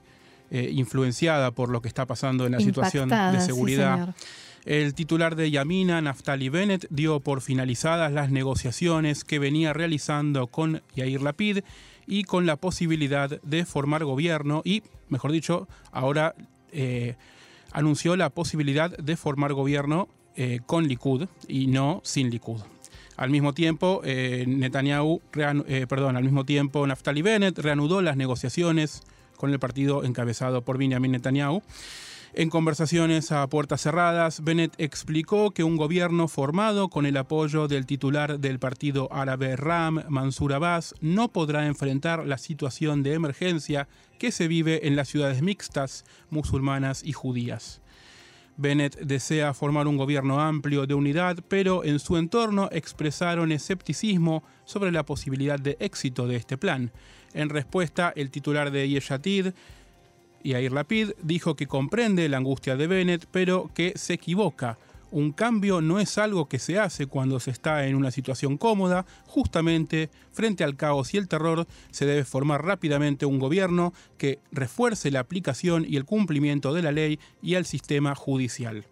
eh, 0.49 0.69
influenciada 0.73 1.51
por 1.51 1.69
lo 1.69 1.81
que 1.81 1.89
está 1.89 2.05
pasando 2.05 2.45
en 2.45 2.53
la 2.53 2.59
situación 2.61 3.09
de 3.09 3.41
seguridad. 3.41 4.15
el 4.63 4.93
titular 4.93 5.35
de 5.35 5.51
Yamina, 5.51 6.01
Naftali 6.01 6.47
Bennett, 6.47 6.87
dio 6.89 7.19
por 7.19 7.41
finalizadas 7.41 8.13
las 8.13 8.31
negociaciones 8.31 9.25
que 9.25 9.39
venía 9.39 9.73
realizando 9.73 10.47
con 10.47 10.81
Yair 10.95 11.21
Lapid 11.21 11.59
y 12.07 12.23
con 12.23 12.45
la 12.45 12.55
posibilidad 12.55 13.41
de 13.41 13.65
formar 13.65 14.05
gobierno 14.05 14.61
y, 14.63 14.83
mejor 15.09 15.33
dicho, 15.33 15.67
ahora 15.91 16.33
eh, 16.71 17.15
anunció 17.73 18.15
la 18.15 18.29
posibilidad 18.29 18.97
de 18.97 19.17
formar 19.17 19.53
gobierno 19.53 20.07
eh, 20.37 20.59
con 20.65 20.87
Likud 20.87 21.27
y 21.47 21.67
no 21.67 21.99
sin 22.03 22.29
Likud. 22.29 22.61
Al 23.15 23.31
mismo 23.31 23.53
tiempo, 23.53 24.01
eh, 24.03 24.45
Netanyahu, 24.47 25.19
eh, 25.65 25.87
perdón, 25.89 26.15
al 26.15 26.23
mismo 26.23 26.45
tiempo, 26.45 26.85
Naftali 26.85 27.23
Bennett 27.23 27.57
reanudó 27.57 28.03
las 28.03 28.15
negociaciones 28.15 29.01
con 29.35 29.51
el 29.51 29.57
partido 29.57 30.03
encabezado 30.03 30.61
por 30.61 30.77
Benjamin 30.77 31.13
Netanyahu. 31.13 31.63
En 32.35 32.51
conversaciones 32.51 33.31
a 33.31 33.47
puertas 33.47 33.81
cerradas, 33.81 34.43
Bennett 34.43 34.75
explicó 34.77 35.49
que 35.49 35.63
un 35.63 35.75
gobierno 35.75 36.27
formado 36.27 36.89
con 36.89 37.07
el 37.07 37.17
apoyo 37.17 37.67
del 37.67 37.87
titular 37.87 38.39
del 38.39 38.59
partido 38.59 39.11
árabe 39.11 39.55
Ram, 39.55 40.03
Mansur 40.07 40.53
Abbas, 40.53 40.93
no 41.01 41.29
podrá 41.29 41.65
enfrentar 41.65 42.27
la 42.27 42.37
situación 42.37 43.01
de 43.01 43.13
emergencia 43.13 43.87
que 44.19 44.31
se 44.31 44.47
vive 44.47 44.87
en 44.87 44.95
las 44.95 45.07
ciudades 45.07 45.41
mixtas, 45.41 46.05
musulmanas 46.29 47.03
y 47.03 47.13
judías. 47.13 47.81
Bennett 48.57 48.99
desea 48.99 49.53
formar 49.53 49.87
un 49.87 49.97
gobierno 49.97 50.41
amplio 50.41 50.87
de 50.87 50.95
unidad, 50.95 51.37
pero 51.47 51.83
en 51.83 51.99
su 51.99 52.17
entorno 52.17 52.69
expresaron 52.71 53.51
escepticismo 53.51 54.43
sobre 54.65 54.91
la 54.91 55.05
posibilidad 55.05 55.59
de 55.59 55.77
éxito 55.79 56.27
de 56.27 56.35
este 56.37 56.57
plan. 56.57 56.91
En 57.33 57.49
respuesta, 57.49 58.11
el 58.15 58.31
titular 58.31 58.71
de 58.71 58.89
Yeshatid, 58.89 59.53
Yair 60.43 60.71
Lapid, 60.71 61.11
dijo 61.21 61.55
que 61.55 61.67
comprende 61.67 62.27
la 62.29 62.37
angustia 62.37 62.75
de 62.75 62.87
Bennett, 62.87 63.27
pero 63.29 63.69
que 63.73 63.93
se 63.95 64.13
equivoca 64.13 64.77
un 65.11 65.31
cambio 65.31 65.81
no 65.81 65.99
es 65.99 66.17
algo 66.17 66.47
que 66.47 66.59
se 66.59 66.79
hace 66.79 67.07
cuando 67.07 67.39
se 67.39 67.51
está 67.51 67.87
en 67.87 67.95
una 67.95 68.11
situación 68.11 68.57
cómoda, 68.57 69.05
justamente 69.25 70.09
frente 70.31 70.63
al 70.63 70.75
caos 70.75 71.13
y 71.13 71.17
el 71.17 71.27
terror 71.27 71.67
se 71.91 72.05
debe 72.05 72.25
formar 72.25 72.65
rápidamente 72.65 73.25
un 73.25 73.39
gobierno 73.39 73.93
que 74.17 74.39
refuerce 74.51 75.11
la 75.11 75.19
aplicación 75.19 75.85
y 75.87 75.95
el 75.97 76.05
cumplimiento 76.05 76.73
de 76.73 76.81
la 76.81 76.91
ley 76.91 77.19
y 77.41 77.55
el 77.55 77.65
sistema 77.65 78.15
judicial. 78.15 78.85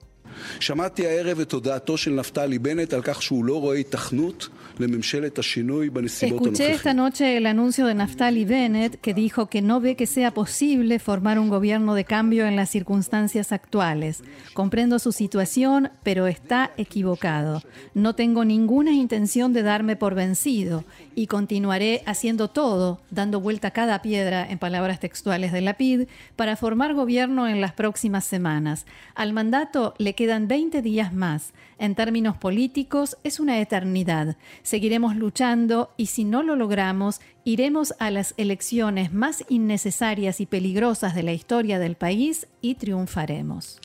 Escuché 6.57 6.71
esta 6.73 6.93
noche 6.93 7.37
el 7.37 7.45
anuncio 7.45 7.85
de 7.85 7.95
Naftali 7.95 8.45
Bennett 8.45 8.99
que 8.99 9.13
dijo 9.13 9.47
que 9.47 9.61
no 9.61 9.79
ve 9.79 9.95
que 9.95 10.07
sea 10.07 10.33
posible 10.33 10.99
formar 10.99 11.39
un 11.39 11.49
gobierno 11.49 11.95
de 11.95 12.05
cambio 12.05 12.45
en 12.45 12.55
las 12.55 12.69
circunstancias 12.69 13.51
actuales. 13.51 14.23
Comprendo 14.53 14.99
su 14.99 15.11
situación, 15.11 15.91
pero 16.03 16.27
está 16.27 16.71
equivocado. 16.77 17.61
No 17.93 18.15
tengo 18.15 18.43
ninguna 18.43 18.91
intención 18.91 19.53
de 19.53 19.63
darme 19.63 19.95
por 19.95 20.15
vencido 20.15 20.83
y 21.15 21.27
continuaré 21.27 22.03
haciendo 22.05 22.49
todo, 22.49 22.99
dando 23.09 23.39
vuelta 23.39 23.69
a 23.69 23.71
cada 23.71 24.01
piedra, 24.01 24.45
en 24.49 24.59
palabras 24.59 24.99
textuales 24.99 25.51
de 25.51 25.61
Lapid, 25.61 26.07
para 26.35 26.55
formar 26.55 26.93
gobierno 26.93 27.47
en 27.47 27.61
las 27.61 27.73
próximas 27.73 28.25
semanas. 28.25 28.85
Al 29.15 29.31
mandato 29.31 29.93
le 29.97 30.15
queda 30.15 30.24
quedan 30.25 30.47
20 30.47 30.81
días 30.81 31.13
más. 31.13 31.53
En 31.77 31.93
términos 31.93 32.35
políticos, 32.35 33.15
es 33.23 33.39
una 33.39 33.61
eternidad. 33.61 34.37
Seguiremos 34.63 35.15
luchando 35.15 35.91
y 35.97 36.07
si 36.07 36.23
no 36.23 36.41
lo 36.41 36.55
logramos, 36.55 37.21
iremos 37.43 37.93
a 37.99 38.09
las 38.09 38.33
elecciones 38.37 39.13
más 39.13 39.45
innecesarias 39.49 40.41
y 40.41 40.47
peligrosas 40.47 41.13
de 41.13 41.21
la 41.21 41.33
historia 41.33 41.77
del 41.77 41.93
país 41.93 42.47
y 42.59 42.73
triunfaremos. 42.73 43.79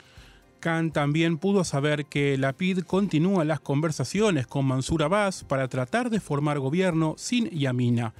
Khan 0.61 0.93
también 0.93 1.37
pudo 1.37 1.63
saber 1.63 2.07
que 2.07 2.39
la 2.39 2.55
PID 2.55 2.85
continúa 2.85 3.45
las 3.45 3.61
conversaciones 3.61 4.47
con 4.47 4.65
Mansur 4.65 5.03
Abbas 5.03 5.45
para 5.45 5.69
tratar 5.69 6.09
de 6.09 6.21
formar 6.21 6.59
gobierno 6.59 7.17
sin 7.19 7.51
Yamina. 7.51 8.15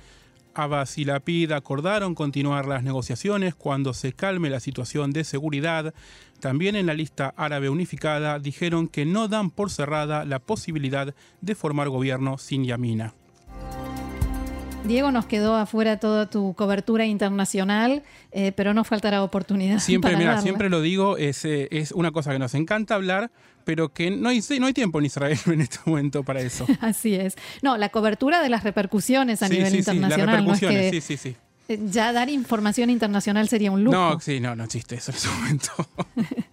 Abbas 0.55 0.99
y 0.99 1.05
la 1.05 1.21
PID 1.21 1.53
acordaron 1.53 2.15
continuar 2.15 2.67
las 2.67 2.83
negociaciones 2.83 3.55
cuando 3.55 3.95
se 3.95 4.13
calme 4.13 4.51
la 4.51 4.61
situación 4.61 5.13
de 5.13 5.25
seguridad. 5.25 5.95
También 6.41 6.77
en 6.77 6.87
la 6.87 6.95
lista 6.95 7.35
árabe 7.37 7.69
unificada 7.69 8.39
dijeron 8.39 8.89
que 8.89 9.05
no 9.05 9.29
dan 9.29 9.51
por 9.51 9.71
cerrada 9.71 10.25
la 10.25 10.39
posibilidad 10.39 11.15
de 11.41 11.55
formar 11.55 11.89
gobierno 11.89 12.39
sin 12.39 12.65
Yamina. 12.65 13.15
Diego, 14.85 15.13
nos 15.13 15.27
quedó 15.27 15.57
afuera 15.57 15.99
toda 15.99 16.31
tu 16.31 16.55
cobertura 16.55 17.05
internacional, 17.05 18.03
eh, 18.33 18.53
pero 18.53 18.73
no 18.73 18.83
faltará 18.85 19.23
oportunidad. 19.23 19.79
Siempre, 19.79 20.17
mira, 20.17 20.41
siempre 20.41 20.71
lo 20.71 20.81
digo, 20.81 21.19
es, 21.19 21.45
eh, 21.45 21.69
es 21.71 21.93
una 21.93 22.13
cosa 22.13 22.33
que 22.33 22.39
nos 22.39 22.55
encanta 22.55 22.95
hablar, 22.95 23.31
pero 23.65 23.91
que 23.93 24.11
no 24.11 24.29
hay, 24.29 24.41
no 24.59 24.67
hay 24.67 24.73
tiempo 24.73 24.99
en 24.99 25.07
Israel 25.07 25.39
en 25.47 25.61
este 25.61 25.79
momento 25.85 26.23
para 26.23 26.41
eso. 26.41 26.67
Así 26.81 27.15
es. 27.15 27.37
No, 27.63 27.77
la 27.77 27.89
cobertura 27.89 28.43
de 28.43 28.49
las 28.49 28.65
repercusiones 28.65 29.43
a 29.43 29.49
nivel 29.49 29.75
internacional. 29.75 30.27
las 30.27 30.37
repercusiones, 30.37 30.91
sí, 30.91 31.01
sí, 31.01 31.17
sí. 31.17 31.37
Eh, 31.69 31.79
ya 31.89 32.13
dar 32.13 32.29
información 32.29 32.91
internacional 32.91 33.49
sería 33.49 33.71
un 33.71 33.85
lujo. 33.85 33.97
No, 33.97 34.21
sí, 34.21 34.41
no, 34.41 34.57
no 34.57 34.65
existe 34.65 34.97
eso 34.97 35.13
en 35.13 35.17
ese 35.17 35.29
momento. 35.29 35.71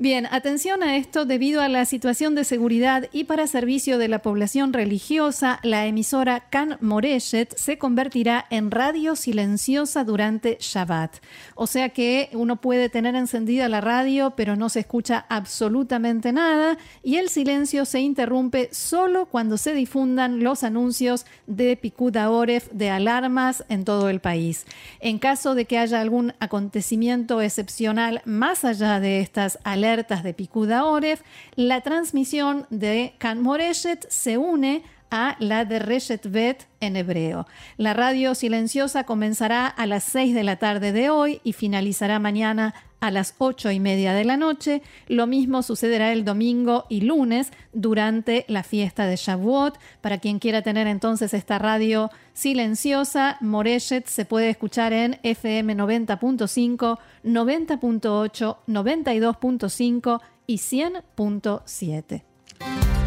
Bien, 0.00 0.26
atención 0.30 0.82
a 0.82 0.96
esto 0.96 1.26
debido 1.26 1.60
a 1.60 1.68
la 1.68 1.84
situación 1.84 2.34
de 2.34 2.44
seguridad 2.44 3.10
y 3.12 3.24
para 3.24 3.46
servicio 3.46 3.98
de 3.98 4.08
la 4.08 4.20
población 4.20 4.72
religiosa, 4.72 5.60
la 5.62 5.84
emisora 5.84 6.48
Kan 6.48 6.78
Moreshet 6.80 7.54
se 7.54 7.76
convertirá 7.76 8.46
en 8.48 8.70
radio 8.70 9.14
silenciosa 9.14 10.02
durante 10.04 10.56
Shabbat. 10.58 11.16
O 11.54 11.66
sea 11.66 11.90
que 11.90 12.30
uno 12.32 12.62
puede 12.62 12.88
tener 12.88 13.14
encendida 13.14 13.68
la 13.68 13.82
radio, 13.82 14.32
pero 14.38 14.56
no 14.56 14.70
se 14.70 14.80
escucha 14.80 15.26
absolutamente 15.28 16.32
nada 16.32 16.78
y 17.02 17.16
el 17.16 17.28
silencio 17.28 17.84
se 17.84 18.00
interrumpe 18.00 18.70
solo 18.72 19.26
cuando 19.26 19.58
se 19.58 19.74
difundan 19.74 20.42
los 20.42 20.64
anuncios 20.64 21.26
de 21.46 21.76
Picuda 21.76 22.30
Oref 22.30 22.70
de 22.72 22.88
alarmas 22.88 23.66
en 23.68 23.84
todo 23.84 24.08
el 24.08 24.20
país. 24.20 24.64
En 25.00 25.18
caso 25.18 25.54
de 25.54 25.66
que 25.66 25.76
haya 25.76 26.00
algún 26.00 26.32
acontecimiento 26.40 27.42
excepcional 27.42 28.22
más 28.24 28.64
allá 28.64 28.98
de 28.98 29.20
estas 29.20 29.58
alertas, 29.62 29.89
de 29.96 30.34
Picuda 30.34 30.84
Oref, 30.84 31.22
la 31.56 31.80
transmisión 31.80 32.66
de 32.70 33.14
Kan 33.18 33.42
Moreshet 33.42 34.06
se 34.08 34.38
une 34.38 34.82
a 35.10 35.36
la 35.38 35.64
de 35.64 35.78
Reshet 35.78 36.30
Bet 36.30 36.66
en 36.80 36.96
hebreo. 36.96 37.46
La 37.76 37.94
radio 37.94 38.34
silenciosa 38.34 39.04
comenzará 39.04 39.66
a 39.66 39.86
las 39.86 40.04
6 40.04 40.34
de 40.34 40.44
la 40.44 40.56
tarde 40.56 40.92
de 40.92 41.10
hoy 41.10 41.40
y 41.44 41.52
finalizará 41.52 42.18
mañana 42.18 42.74
a 43.00 43.10
las 43.10 43.34
8 43.38 43.70
y 43.70 43.80
media 43.80 44.12
de 44.12 44.24
la 44.24 44.36
noche. 44.36 44.82
Lo 45.08 45.26
mismo 45.26 45.62
sucederá 45.62 46.12
el 46.12 46.24
domingo 46.24 46.84
y 46.88 47.00
lunes 47.00 47.50
durante 47.72 48.44
la 48.48 48.62
fiesta 48.62 49.06
de 49.06 49.16
Shavuot. 49.16 49.78
Para 50.00 50.18
quien 50.18 50.38
quiera 50.38 50.62
tener 50.62 50.86
entonces 50.86 51.34
esta 51.34 51.58
radio 51.58 52.10
silenciosa, 52.34 53.38
Moreshet 53.40 54.06
se 54.06 54.24
puede 54.24 54.50
escuchar 54.50 54.92
en 54.92 55.18
FM 55.22 55.76
90.5, 55.76 56.98
90.8, 57.24 58.56
92.5 58.66 60.20
y 60.46 60.56
100.7. 60.56 62.99